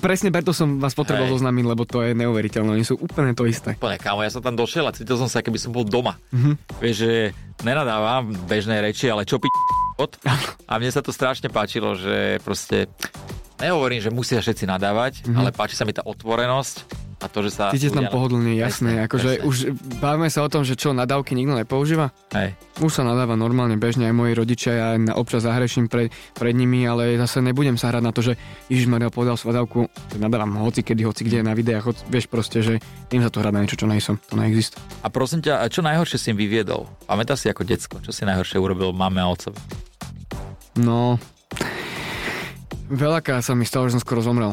[0.00, 2.80] Presne preto som vás potreboval zoznámiť, lebo to je neuveriteľné.
[2.80, 3.76] Oni sú úplne to isté.
[3.76, 6.16] Úplne, kámo, ja som tam došiel a cítil som sa, keby som bol doma.
[6.32, 6.54] Mm-hmm.
[6.80, 7.12] Vieš, že
[7.60, 9.52] nenadávam bežné reči, ale čo pi...
[10.02, 10.18] obchod
[10.70, 12.90] a mne sa to strašne páčilo, že proste
[13.62, 15.38] nehovorím, že musia všetci nadávať, mm-hmm.
[15.38, 17.70] ale páči sa mi tá otvorenosť a to, že sa...
[17.70, 18.98] Cítite tam pohodlne, jasné.
[19.06, 22.10] akože už bavíme sa o tom, že čo, nadávky nikto nepoužíva?
[22.34, 22.58] Hej.
[22.82, 26.82] Už sa nadáva normálne, bežne aj moji rodičia, ja na občas zahreším pre, pred nimi,
[26.82, 28.34] ale zase nebudem sa hrať na to, že
[28.66, 29.86] Ježiš Maria povedal svadavku,
[30.18, 33.54] nadávam hoci kedy, hoci kde na videách, hoci, vieš proste, že tým sa to hrať
[33.54, 34.82] na niečo, čo nejsom, to neexistuje.
[35.06, 36.90] A prosím ťa, čo najhoršie si im vyviedol?
[37.06, 39.62] Pamätáš si ako decko, čo si najhoršie urobil mame a otcovi?
[40.72, 41.20] No,
[42.92, 44.52] veľakrát sa mi stalo, že som skoro zomrel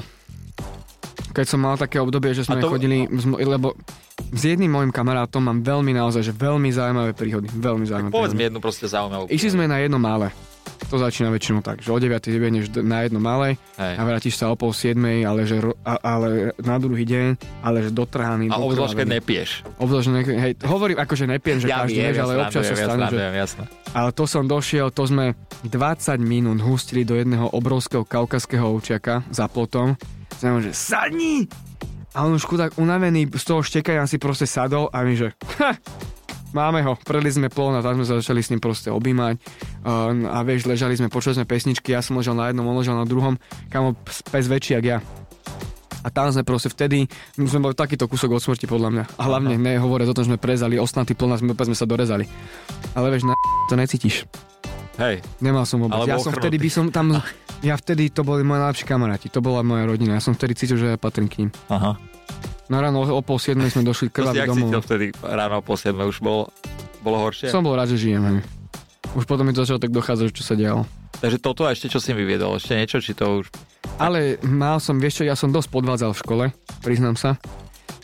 [1.30, 2.68] keď som mal také obdobie, že sme to...
[2.68, 3.06] chodili,
[3.40, 3.78] lebo
[4.34, 7.48] s jedným môjim kamarátom mám veľmi naozaj, že veľmi zaujímavé príhody.
[7.48, 8.14] Veľmi zaujímavé.
[8.14, 9.30] Povedz mi jednu proste zaujímavú.
[9.32, 10.34] Išli sme na jedno mále.
[10.90, 12.18] To začína väčšinou tak, že o 9.
[12.18, 16.82] vybehneš na jedno malej a vrátiš sa o pol 7, ale, že, a, ale na
[16.82, 18.50] druhý deň, ale že dotrhaný.
[18.50, 19.50] A obzvlášť, keď nepieš.
[19.78, 23.22] Obzvlášť, ne, hej, hovorím, akože nepiem, že ja každý viem, ale občas sa stane, že...
[23.22, 23.64] Jasné.
[23.94, 25.38] Ale to som došiel, to sme
[25.70, 29.94] 20 minút hustili do jedného obrovského kaukaského ovčiaka za plotom.
[30.42, 31.46] Znamená, že sadni!
[32.18, 35.30] A on už chudák unavený z toho štekania si proste sadol a my, že
[35.62, 35.78] ha,
[36.54, 39.36] máme ho, predli sme plón a tak sme začali s ním proste objímať
[39.86, 42.98] uh, a vieš, ležali sme, počuli sme pesničky, ja som ležal na jednom, on ležal
[42.98, 43.38] na druhom,
[43.70, 45.00] kamo pes väčší, jak ja.
[46.00, 49.04] A tam sme proste vtedy, my sme boli takýto kúsok od smrti podľa mňa.
[49.20, 52.24] A hlavne ne o tom, že sme prezali osnatý plná, sme, sme sa dorezali.
[52.96, 53.36] Ale vieš, na
[53.68, 54.24] to necítiš.
[54.96, 55.20] Hej.
[55.44, 56.08] Nemal som vôbec.
[56.08, 57.16] Ja som vtedy by som tam...
[57.60, 60.16] Ja vtedy, to boli moji najlepší kamaráti, to bola moja rodina.
[60.16, 61.50] Ja som vtedy cítil, že ja patrím k ním.
[61.68, 62.00] Aha.
[62.70, 64.70] Na ráno o pol 7 sme došli krvaví domov.
[64.70, 65.98] cítil vtedy ráno o pol 7?
[66.06, 66.54] Už bolo,
[67.02, 67.50] bolo horšie?
[67.50, 68.46] Som bol rád, že žijem.
[69.18, 70.86] Už potom mi to začalo tak dochádzať, čo sa dialo.
[71.18, 72.62] Takže toto a ešte čo si mi vyviedol?
[72.62, 73.50] Ešte niečo, či to už...
[73.98, 76.46] Ale mal som, vieš čo, ja som dosť podvádzal v škole,
[76.86, 77.42] priznám sa.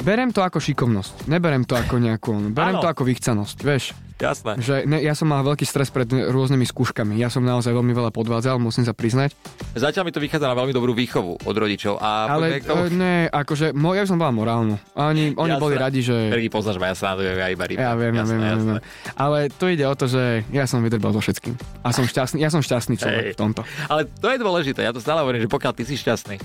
[0.03, 2.83] Berem to ako šikovnosť, neberem to ako nejakú, berem ano.
[2.83, 3.95] to ako vychcanosť, vieš.
[4.15, 4.55] Jasné.
[4.63, 7.19] Že ne, ja som mal veľký stres pred rôznymi skúškami.
[7.19, 9.35] Ja som naozaj veľmi veľa podvádzal, musím sa priznať.
[9.75, 11.99] Zatiaľ mi to vychádza na veľmi dobrú výchovu od rodičov.
[11.99, 12.87] A Ale to...
[12.95, 14.79] ne, akože, mo, ja som bola morálnu.
[14.95, 16.31] Oni, oni boli radi, že...
[16.31, 18.73] Prvý poznáš ma, ja sa ja iba Ja viem, jasné, ja viem, jasné.
[18.79, 18.83] viem.
[19.19, 21.59] Ale to ide o to, že ja som vydrbal so všetkým.
[21.83, 23.33] A som šťastný, ja som šťastný človek Ej.
[23.35, 23.67] v tomto.
[23.91, 26.39] Ale to je dôležité, ja to stále hovorím, že pokiaľ ty si šťastný.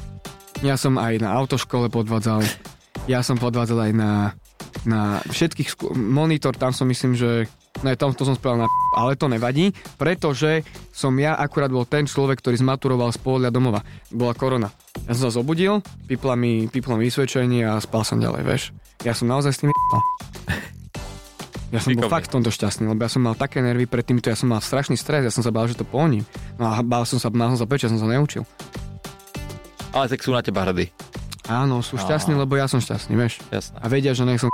[0.67, 2.43] Ja som aj na autoškole podvádzal.
[3.09, 4.13] Ja som podvádzal aj na,
[4.85, 5.93] na všetkých skú...
[5.97, 7.49] monitor, tam som myslím, že
[7.81, 12.05] Ne, tam to som spravil na ale to nevadí, pretože som ja akurát bol ten
[12.05, 13.87] človek, ktorý zmaturoval z pohodlia domova.
[14.11, 14.75] Bola korona.
[15.07, 15.79] Ja som sa zobudil,
[16.11, 18.63] pipla mi, pipla mi vysvedčenie a spal som ďalej, vieš.
[19.07, 19.71] Ja som naozaj s tým
[21.71, 24.27] Ja som bol fakt v tomto šťastný, lebo ja som mal také nervy pred týmto,
[24.27, 26.27] ja som mal strašný stres, ja som sa bál, že to poním.
[26.59, 28.43] No a bál som sa, mal som sa peč, ja som sa neučil.
[29.95, 30.91] Ale tak sú na teba hrdí.
[31.49, 33.41] Áno, sú šťastní, lebo ja som šťastný, vieš.
[33.49, 33.77] Jasné.
[33.81, 34.53] A vedia, že nech som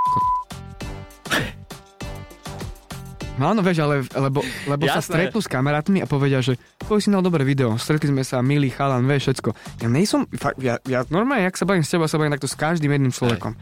[3.37, 7.12] No áno, vieš, ale, lebo, lebo sa stretnú s kamarátmi a povedia, že tvoj si
[7.12, 9.51] dal dobré video, stretli sme sa, milý chalan, vieš, všetko.
[9.85, 12.57] Ja nejsom, fakt, ja, ja normálne, jak sa bavím s teba, sa bavím takto s
[12.57, 13.53] každým jedným človekom.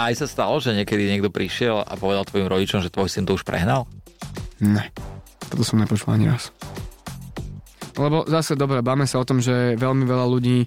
[0.00, 3.28] A aj sa stalo, že niekedy niekto prišiel a povedal tvojim rodičom, že tvoj syn
[3.28, 3.84] to už prehnal?
[4.64, 4.88] Ne,
[5.52, 6.48] toto som nepočul ani raz.
[8.00, 10.64] Lebo zase, dobre, báme sa o tom, že veľmi veľa ľudí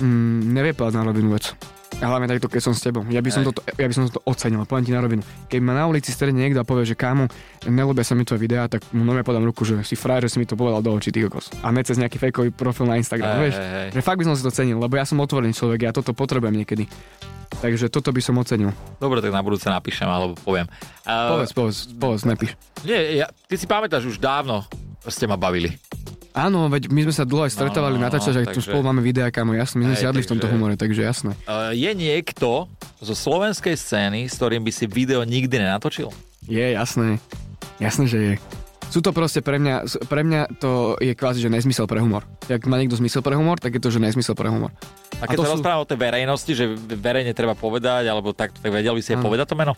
[0.00, 1.52] mm, nevie povedať na rovinu vec.
[1.96, 3.08] A hlavne takto, keď som s tebou.
[3.08, 5.24] Ja by som, toto, ja by som to ocenil, poviem ti na rovinu.
[5.48, 7.24] Keď ma na ulici stredne niekto a povie, že kámo,
[7.64, 10.38] nelúbia sa mi tvoje videá, tak mu nové podám ruku, že si frajer, že si
[10.42, 11.48] mi to povedal do očí, ty kokos.
[11.64, 13.56] A ne cez nejaký fejkový profil na Instagram, vieš?
[13.96, 16.60] Že fakt by som si to cenil, lebo ja som otvorený človek, ja toto potrebujem
[16.60, 16.84] niekedy.
[17.64, 18.76] Takže toto by som ocenil.
[19.00, 20.68] Dobre, tak na budúce napíšem alebo poviem.
[21.08, 22.52] Uh, povedz, povedz, povedz, nepíš.
[22.84, 24.68] Nie, ja, ty si pamätáš už dávno,
[25.08, 25.72] ste ma bavili.
[26.36, 29.32] Áno, veď my sme sa dlho aj stretávali no, no, natáčať, tu spolu máme videá,
[29.32, 31.32] kamo, jasne, my sme si jadli v tomto humore, takže jasné.
[31.48, 32.68] Uh, je niekto
[33.00, 36.12] zo slovenskej scény, s ktorým by si video nikdy nenatočil?
[36.44, 37.24] Je, jasné.
[37.80, 38.32] Jasné, že je.
[38.92, 42.28] Sú to proste pre mňa, pre mňa to je kvázi, že nezmysel pre humor.
[42.46, 44.70] Ak má niekto zmysel pre humor, tak je to, že nezmysel pre humor.
[45.18, 45.54] A keď a sa sú...
[45.58, 49.24] rozpráva o tej verejnosti, že verejne treba povedať, alebo tak, tak vedel by si aj
[49.24, 49.72] povedať to meno?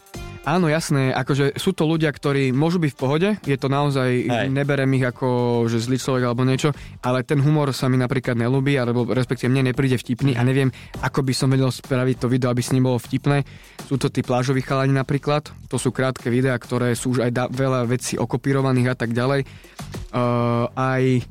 [0.49, 4.49] Áno, jasné, akože sú to ľudia, ktorí môžu byť v pohode, je to naozaj, Hej.
[4.49, 5.29] neberem ich ako,
[5.69, 6.73] že zlý človek alebo niečo,
[7.05, 10.73] ale ten humor sa mi napríklad nelúbi, alebo respektíve mne nepríde vtipný a neviem,
[11.05, 13.45] ako by som vedel spraviť to video, aby s ním bolo vtipné.
[13.85, 17.53] Sú to tí plážoví chalani napríklad, to sú krátke videá, ktoré sú už aj da-
[17.53, 19.45] veľa vecí okopírovaných a tak ďalej.
[20.17, 21.29] Uh, aj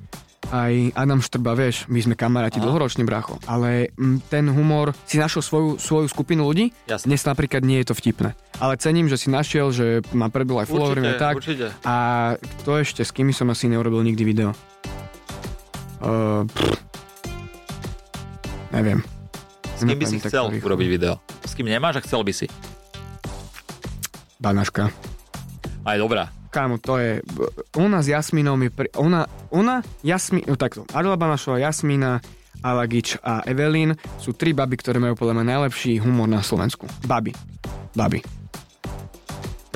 [0.47, 3.91] aj Adam Štrba, vieš, my sme kamaráti dlhoročný brácho, ale
[4.31, 7.11] ten humor si našiel svoju, svoju skupinu ľudí, Jasne.
[7.11, 8.31] dnes napríklad nie je to vtipné.
[8.57, 11.43] Ale cením, že si našiel, že ma prebil aj followermi tak.
[11.43, 11.75] Určite.
[11.83, 11.95] A
[12.63, 14.55] to ešte, s kým som asi neurobil nikdy video.
[15.99, 16.47] Uh,
[18.71, 19.03] neviem.
[19.77, 20.73] S kým by si chcel rýchlo.
[20.73, 21.19] urobiť video?
[21.45, 22.47] S kým nemáš a chcel by si?
[24.41, 24.89] Banaška.
[25.83, 26.29] Aj dobrá.
[26.49, 27.21] Kámo, to je...
[27.77, 28.71] Ona s Jasminou mi...
[28.71, 30.43] Pri, ona, ona, Jasmi...
[30.47, 30.87] No takto.
[30.95, 32.23] Adela Banašová, Jasmina,
[32.65, 36.89] Alagič a Evelyn sú tri baby, ktoré majú podľa mňa najlepší humor na Slovensku.
[37.05, 37.35] Baby.
[37.93, 38.25] Baby.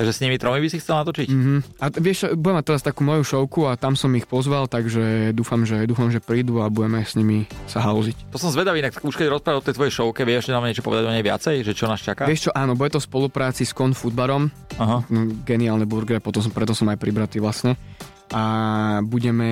[0.02, 1.30] Takže s nimi tromi by si chcel natočiť?
[1.30, 1.58] Mm-hmm.
[1.78, 5.62] A vieš, budem mať teraz takú moju šovku a tam som ich pozval, takže dúfam,
[5.62, 8.34] že, dúfam, že prídu a budeme s nimi sa hauziť.
[8.34, 11.06] To som zvedavý, inak už keď rozprával o tej tvojej šovke, vieš nám niečo povedať
[11.06, 12.26] o nej viacej, že čo nás čaká?
[12.26, 14.50] Vieš čo, áno, bude to v spolupráci s Konfutbarom.
[14.82, 15.06] Aha.
[15.06, 17.78] No, geniálne burgery, potom som, preto som aj pribratý vlastne
[18.32, 18.44] a
[19.04, 19.50] budeme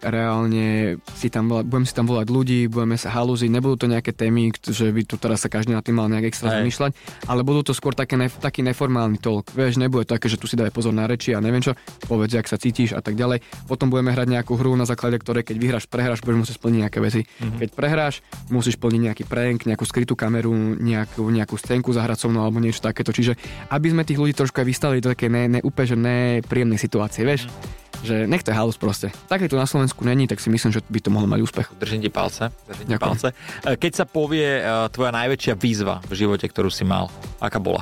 [0.00, 4.16] reálne si tam volať, budeme si tam volať ľudí, budeme sa halúziť, nebudú to nejaké
[4.16, 6.96] témy, že by tu teraz sa každý na tým mal nejak extra zamýšľať,
[7.28, 9.52] ale budú to skôr také nef- taký neformálny talk.
[9.52, 11.76] Vieš, nebude to také, že tu si dávaj pozor na reči a neviem čo,
[12.08, 13.44] povedz, ak sa cítiš a tak ďalej.
[13.68, 16.98] Potom budeme hrať nejakú hru, na základe ktorej keď vyhráš, prehráš, budeš musieť splniť nejaké
[17.04, 17.20] veci.
[17.22, 17.58] Mm-hmm.
[17.60, 18.14] Keď prehráš,
[18.48, 22.80] musíš splniť nejaký prank, nejakú skrytú kameru, nejakú, nejakú scénku zahrať so mnou alebo niečo
[22.80, 23.12] takéto.
[23.12, 23.36] Čiže
[23.68, 27.22] aby sme tých ľudí trošku aj vystali do také ne, ne, úplne že nepríjemnej situácie,
[27.28, 27.46] vieš.
[27.46, 29.08] Mm že nech to je house proste.
[29.26, 31.66] Také tu na Slovensku není, tak si myslím, že by to mohlo mať úspech.
[31.80, 32.52] Držím ti palce.
[32.68, 33.28] Držím ti palce.
[33.64, 37.08] E, keď sa povie uh, tvoja najväčšia výzva v živote, ktorú si mal,
[37.40, 37.80] aká bola?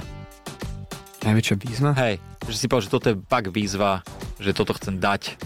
[1.26, 1.90] Najväčšia výzva?
[1.98, 4.06] Hej, že si povedal, že toto je fakt výzva,
[4.38, 5.36] že toto chcem dať.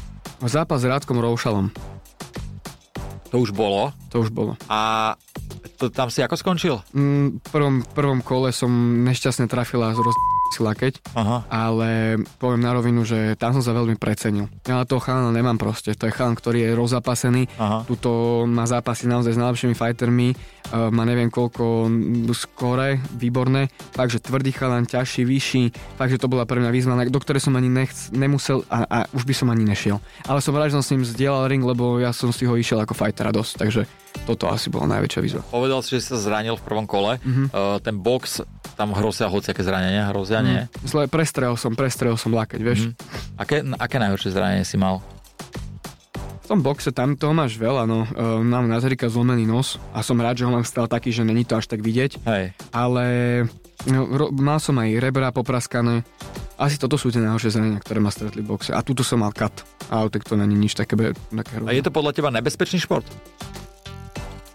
[0.44, 1.72] Zápas s Rádkom Roušalom.
[3.32, 3.90] To už bolo?
[4.12, 4.60] To už bolo.
[4.68, 5.12] A
[5.80, 6.76] to tam si ako skončil?
[6.92, 8.70] Mm, v prvom, prvom kole som
[9.04, 10.16] nešťastne trafila z roz
[10.52, 11.46] si lakeť, Aha.
[11.48, 14.46] ale poviem na rovinu, že tam som sa veľmi precenil.
[14.66, 17.42] Ja na toho chalana nemám proste, to je chalan, ktorý je rozzapasený,
[17.86, 20.34] tuto má zápasy naozaj s najlepšími fightermi,
[20.72, 21.86] má neviem koľko
[22.34, 25.62] skore, výborné, takže tvrdý chalan, ťažší, vyšší,
[25.96, 29.24] takže to bola pre mňa výzva, do ktorej som ani nechc, nemusel a, a už
[29.26, 30.02] by som ani nešiel.
[30.26, 32.82] Ale som rád, že som s ním zdieľal ring, lebo ja som si ho išiel
[32.82, 33.82] ako fightera dosť, takže
[34.24, 35.42] toto asi bola najväčšia výzva.
[35.48, 37.20] Povedal si, že sa zranil v prvom kole.
[37.20, 37.46] Mm-hmm.
[37.52, 38.42] Uh, ten box,
[38.74, 40.46] tam hrozia hociaké zranenia, hrozia, mm.
[40.46, 40.60] nie?
[40.88, 42.90] Zle, prestrel som, prestrel som lakeť, vieš.
[42.90, 43.38] Mm-hmm.
[43.38, 45.04] Aké, aké najhoršie zranenie si mal?
[46.46, 48.06] V tom boxe tam toho máš veľa, no.
[48.06, 51.26] Uh, mám na Zerika zlomený nos a som rád, že ho mám stále taký, že
[51.26, 52.22] není to až tak vidieť.
[52.22, 52.54] Hej.
[52.70, 53.04] Ale
[53.90, 56.06] no, ro, mal som aj rebra popraskané.
[56.54, 58.70] Asi toto sú tie najhoršie zranenia, ktoré ma stretli v boxe.
[58.70, 59.66] A tuto som mal kat.
[59.90, 63.02] A tak to není nič také, také A je to podľa teba nebezpečný šport?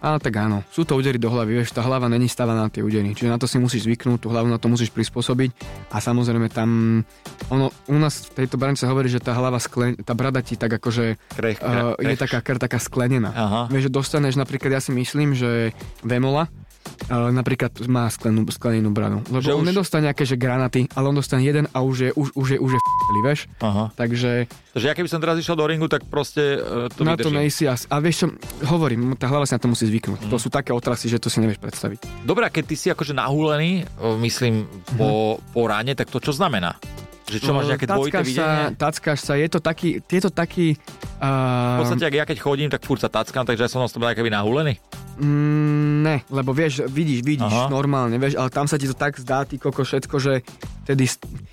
[0.02, 2.82] A tak áno, sú to údery do hlavy, vieš, tá hlava není stávaná na tie
[2.82, 5.54] údery, čiže na to si musíš zvyknúť, tú hlavu na to musíš prispôsobiť
[5.94, 7.02] a samozrejme tam,
[7.54, 10.58] ono, u nás v tejto brance sa hovorí, že tá hlava, sklen, tá brada ti
[10.58, 13.30] tak akože krech, krech, uh, je taká, taká sklenená.
[13.30, 13.62] Aha.
[13.70, 15.70] Vieš, že dostaneš napríklad, ja si myslím, že
[16.02, 16.71] Vemola, ale
[17.10, 19.20] napríklad má sklenú, sklenenú branu.
[19.28, 19.70] Lebo že on už...
[19.74, 22.72] nedostane nejaké že granaty, ale on dostane jeden a už je, už, už je, už
[22.76, 23.40] je f***li, vieš?
[23.60, 23.92] Aha.
[23.94, 24.48] Takže...
[24.72, 27.28] Takže ja keby som teraz išiel do ringu, tak proste uh, to Na vydržím.
[27.28, 27.86] to nejsi asi.
[27.92, 28.28] A vieš čo,
[28.72, 30.28] hovorím, tá hlava si na to musí zvyknúť.
[30.28, 30.32] Mm.
[30.32, 32.24] To sú také otrasy, že to si nevieš predstaviť.
[32.24, 33.84] Dobre, keď ty si akože nahúlený,
[34.24, 34.64] myslím,
[34.96, 35.52] po, mm.
[35.52, 36.80] po ráne, tak to čo znamená?
[37.32, 38.68] Že čo máš nejaké dvojité videnie?
[38.68, 40.76] Sa, tackáš sa, je to taký, je to taký...
[41.24, 41.80] Uh...
[41.80, 44.04] V podstate, ak ja keď chodím, tak furt sa tackám, takže ja som na tom
[44.04, 44.76] keby nahúlený?
[45.22, 47.70] Mm, ne, lebo vieš, vidíš, vidíš Aha.
[47.70, 50.42] normálne, vieš, ale tam sa ti to tak zdá, ty koko, všetko, že
[50.82, 51.06] tedy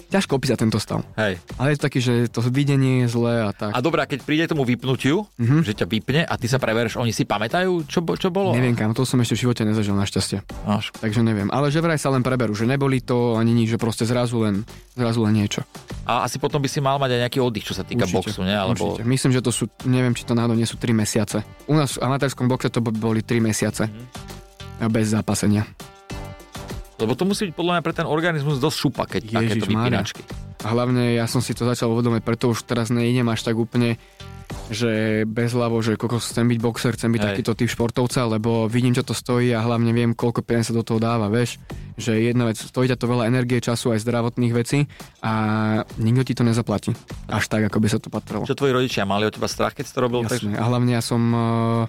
[0.09, 1.05] ťažko opísať tento stav.
[1.21, 1.37] Hej.
[1.61, 3.77] Ale je to taký, že to videnie je zlé a tak.
[3.77, 5.61] A dobrá, keď príde tomu vypnutiu, mm-hmm.
[5.65, 8.57] že ťa vypne a ty sa prevereš, oni si pamätajú, čo, čo bolo?
[8.57, 10.41] Neviem kam, to som ešte v živote nezažil našťastie.
[10.65, 10.91] Až.
[10.97, 14.09] Takže neviem, ale že vraj sa len preberú, že neboli to ani nič, že proste
[14.09, 14.65] zrazu len,
[14.97, 15.61] zrazu len niečo.
[16.09, 18.41] A asi potom by si mal mať aj nejaký oddych, čo sa týka určite, boxu,
[18.49, 18.57] nie?
[18.57, 18.97] Alebo...
[18.97, 19.05] Určite.
[19.05, 21.45] Myslím, že to sú, neviem, či to náhodou nie sú 3 mesiace.
[21.69, 23.85] U nás v amatérskom boxe to boli 3 mesiace.
[23.93, 24.89] Mm-hmm.
[24.89, 25.67] Bez zápasenia.
[26.99, 30.23] Lebo to musí byť podľa mňa pre ten organizmus dosť šupa, keď Ježiš, takéto vypínačky.
[30.67, 33.95] A hlavne ja som si to začal uvedomiť, preto už teraz nejdem až tak úplne
[34.69, 37.29] že bez hlavo, že koľko chcem byť boxer, chcem byť Hej.
[37.33, 40.85] takýto typ športovca, lebo vidím, čo to stojí a hlavne viem, koľko peniaz sa do
[40.85, 41.61] toho dáva, vieš.
[41.97, 44.89] Že jedna vec, stojí to veľa energie, času aj zdravotných vecí
[45.25, 45.33] a
[45.97, 46.93] nikto ti to nezaplatí.
[47.29, 48.45] Až tak, ako by sa to patrilo.
[48.45, 50.25] Čo tvoji rodičia mali o teba strach, keď si to robil?
[50.25, 50.57] Jasne.
[50.57, 50.61] Tak...
[50.61, 51.85] A hlavne ja som, eh,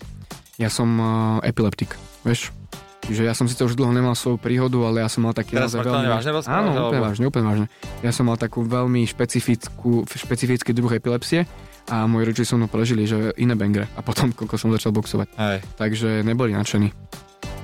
[0.60, 2.52] ja som eh, epileptik, vieš.
[2.99, 5.55] Čiže ja som si to už dlho nemal svoju príhodu, ale ja som mal taký
[5.55, 6.09] Teraz veľmi...
[6.12, 7.65] vážne Áno, úplne vážne, úplne vážne.
[8.03, 11.47] Ja som mal takú veľmi špecifickú, špecifický druh epilepsie
[11.89, 15.27] a moji rodičia so mnou prežili, že iné bengre a potom, koľko som začal boxovať.
[15.39, 15.57] Hej.
[15.79, 16.93] Takže neboli nadšení.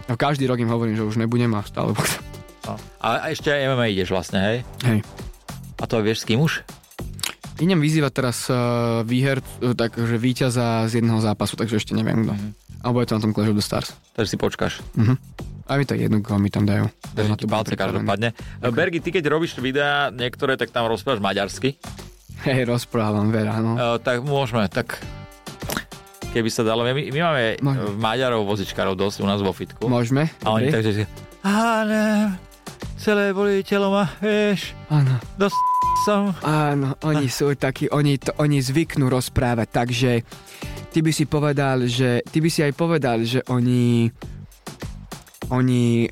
[0.10, 2.26] A každý rok im hovorím, že už nebudem a stále boxovať.
[2.66, 2.82] No.
[3.06, 4.58] A ešte aj MMA ideš vlastne, hej?
[4.82, 5.00] Hej.
[5.78, 6.66] A to vieš s kým už?
[7.62, 12.34] Idem vyzývať teraz uh, výher, uh, takže víťaza z jedného zápasu, takže ešte neviem kto.
[12.34, 12.65] Mm-hmm.
[12.86, 13.90] Alebo je to na tom Clash of the Stars.
[14.14, 14.86] Takže si počkáš.
[14.94, 15.18] Uh-huh.
[15.66, 16.86] A mi to jedno, koho mi tam dajú.
[17.18, 18.38] Takže ti palce každopádne.
[18.62, 18.70] Okay.
[18.70, 21.82] Bergy, ty keď robíš videá niektoré, tak tam rozprávaš maďarsky.
[22.46, 23.74] Hej, rozprávam veľa, no.
[23.74, 25.02] Uh, tak môžeme, tak
[26.30, 26.86] keby sa dalo.
[26.86, 27.98] My, my máme Môžeme.
[27.98, 29.90] Maďarov vozičkárov dosť u nás vo fitku.
[29.90, 30.30] Môžeme.
[30.46, 31.10] A oni takže
[31.42, 32.30] ale
[33.02, 34.78] celé bolí telo ma, vieš.
[34.94, 35.18] Áno.
[35.42, 35.58] Dosť
[36.06, 36.34] som.
[36.46, 40.12] Áno, oni sú takí, oni, to, oni zvyknú rozprávať, takže
[40.96, 44.08] ty by si povedal, že, ty by si aj povedal, že oni,
[45.52, 46.08] oni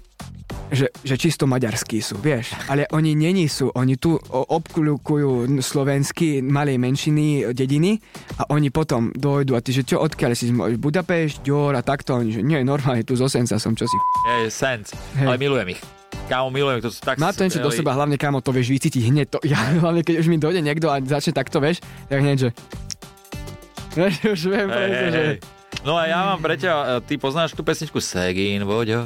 [0.68, 2.52] že, že čisto maďarskí sú, vieš.
[2.68, 7.96] Ale oni není sú, oni tu obklukujú slovenský malej menšiny, dediny
[8.44, 12.36] a oni potom dojdu a ty, že čo, odkiaľ si, Budapešť, Dior a takto, oni,
[12.36, 13.96] že nie, normálne tu z Osenca som, čo si...
[14.28, 15.32] Hey, sense, hey.
[15.32, 15.82] ale milujem ich.
[16.28, 19.04] Kámo, milujem, to sú tak Má to niečo do seba, hlavne kámo, to vieš vycítiť
[19.12, 19.28] hneď.
[19.34, 22.50] To, ja, hlavne keď už mi dojde niekto a začne takto, vieš, tak hneď, že...
[23.94, 25.22] Vieš, už viem, hey, hey, že...
[25.86, 29.06] No a ja mám pre teba, e, ty poznáš tú pesničku Segin, Voďo?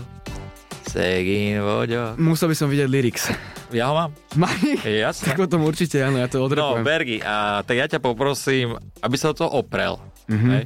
[0.87, 2.15] Segin, Voďo.
[2.15, 3.27] Musel by som vidieť lyrics.
[3.75, 4.11] Ja ho mám?
[4.39, 4.79] Maj?
[4.87, 5.35] Jasne.
[5.35, 6.79] Tak o tom určite, áno, ja to odrepujem.
[6.79, 9.99] No, Bergy, a tak ja ťa poprosím, aby sa to oprel.
[10.31, 10.51] Mm-hmm.
[10.55, 10.63] Hej?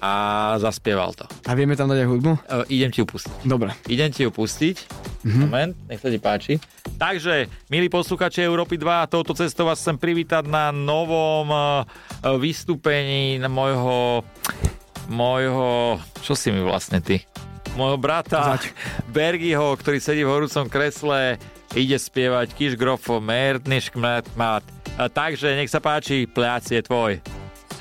[0.00, 1.24] A zaspieval to.
[1.48, 2.32] A vieme tam dať aj hudbu?
[2.46, 3.48] Uh, idem ti ju pustiť.
[3.48, 3.72] Dobre.
[3.88, 4.76] Idem ti ju pustiť.
[5.24, 5.42] Mm-hmm.
[5.42, 6.60] Moment, nech sa ti páči.
[6.96, 11.82] Takže, milí posluchači Európy 2, touto cestou vás chcem privítať na novom uh,
[12.38, 14.22] vystúpení na môjho
[15.06, 17.22] môjho, čo si mi vlastne ty?
[17.76, 18.72] môjho brata Zaď.
[19.12, 21.36] Bergiho, ktorý sedí v horúcom kresle,
[21.76, 24.64] ide spievať Kiš Grofo, Merdniš Mat.
[24.96, 27.20] Takže nech sa páči, pliac je tvoj.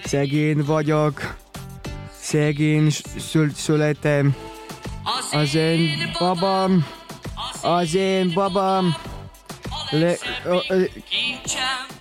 [0.05, 1.23] Szegény vagyok,
[2.25, 4.35] szegény szül- születem.
[5.31, 6.85] Az én babám,
[7.61, 8.95] az én babám,
[9.89, 10.13] le,
[10.45, 10.83] ö, ö,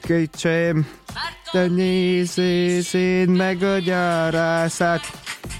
[0.02, 0.88] kicsem,
[1.52, 5.12] te nézzél meg a gyárászát,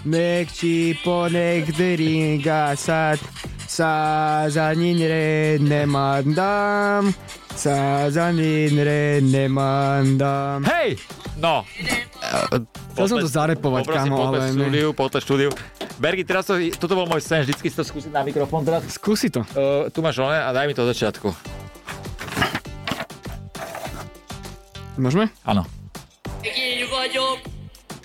[0.03, 3.19] megcsíponék deringászát,
[3.67, 7.15] százanyinre nem adám,
[7.55, 10.65] százanyinre nem adám.
[10.65, 10.97] Hey!
[11.41, 11.59] No.
[12.95, 14.51] Chcel som to zarepovať, kámo, ale...
[14.55, 15.51] štúdiu, poďme štúdiu.
[15.99, 18.83] Bergi, teraz to, toto bol môj sen, vždycky si to skúsiť na mikrofón teraz.
[18.91, 19.47] Skúsi to.
[19.55, 21.29] Uh, tu máš one a daj mi to od začiatku.
[24.95, 25.31] Môžeme?
[25.43, 25.67] Áno.
[26.45, 27.39] Szegény vagyok.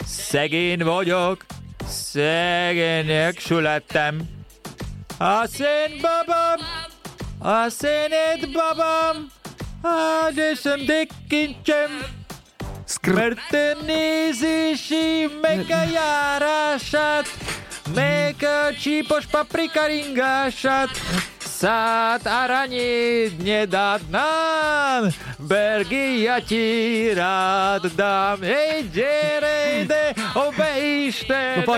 [0.05, 1.37] Szegény vagyok.
[1.85, 4.21] Szegények születtem.
[5.19, 6.59] A szén babam,
[7.39, 9.27] a szénét babam,
[9.81, 12.18] a désem dikkincsem.
[13.13, 17.25] Mert te nézési meg a járását,
[17.95, 20.89] meg a csípos paprika ringását,
[21.59, 23.27] Sad arani
[23.67, 25.11] dát nám,
[25.47, 28.39] Bergy ja ti rád dám.
[28.39, 31.67] Hej, džerejde, obejšte.
[31.67, 31.75] No,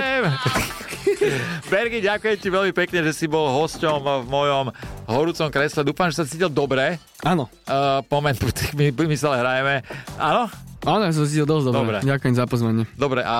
[1.69, 4.65] Bergy, ďakujem ti veľmi pekne, že si bol hosťom v mojom
[5.09, 5.81] horúcom kresle.
[5.81, 7.01] Dúfam, že sa cítil dobre.
[7.25, 7.49] Áno.
[7.65, 8.37] Uh, moment,
[8.77, 9.81] my, my sa hrajeme.
[10.21, 10.70] Áno?
[10.81, 11.77] Áno, ja som cítil dosť dobre.
[11.77, 11.97] dobre.
[12.01, 12.83] Ďakujem za pozvanie.
[12.97, 13.37] Dobre, a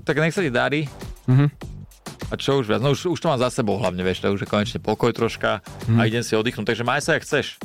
[0.00, 0.88] tak nech sa ti darí.
[1.28, 1.46] Mhm.
[2.30, 2.78] A čo už viac?
[2.78, 5.66] No už, už to mám za sebou hlavne, vieš, to už je konečne pokoj troška
[5.90, 5.98] hmm.
[5.98, 7.58] a idem si oddychnúť, takže maj sa, jak chceš.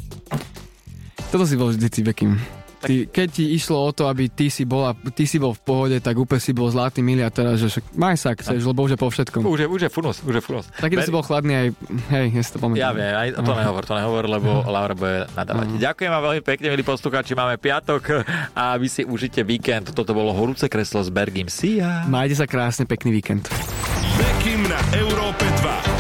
[1.30, 1.86] Toto si bol vždy
[2.86, 3.10] Bekim.
[3.10, 5.98] Ty, keď ti išlo o to, aby ty si, bola, ty si bol v pohode,
[5.98, 9.00] tak úplne si bol zlatý milia teraz, že však maj sa, chceš, lebo už je
[9.02, 9.42] po všetkom.
[9.42, 10.66] Už je, už je furnos, už je furnos.
[10.78, 11.06] Taký Ber...
[11.06, 11.68] si bol chladný aj,
[12.14, 12.82] hej, ja si to pamätám.
[12.86, 15.68] Ja viem, aj to nehovor, to nehovor, lebo uh Laura bude nadávať.
[15.74, 19.96] uh Ďakujem vám veľmi pekne, milí poslucháči, máme piatok a vy si užite víkend.
[19.96, 21.50] Toto bolo horúce kreslo s Bergim.
[21.50, 22.04] See ya.
[22.06, 23.48] Majte sa krásne, pekný víkend.
[24.16, 25.95] Bekim na Európe 2.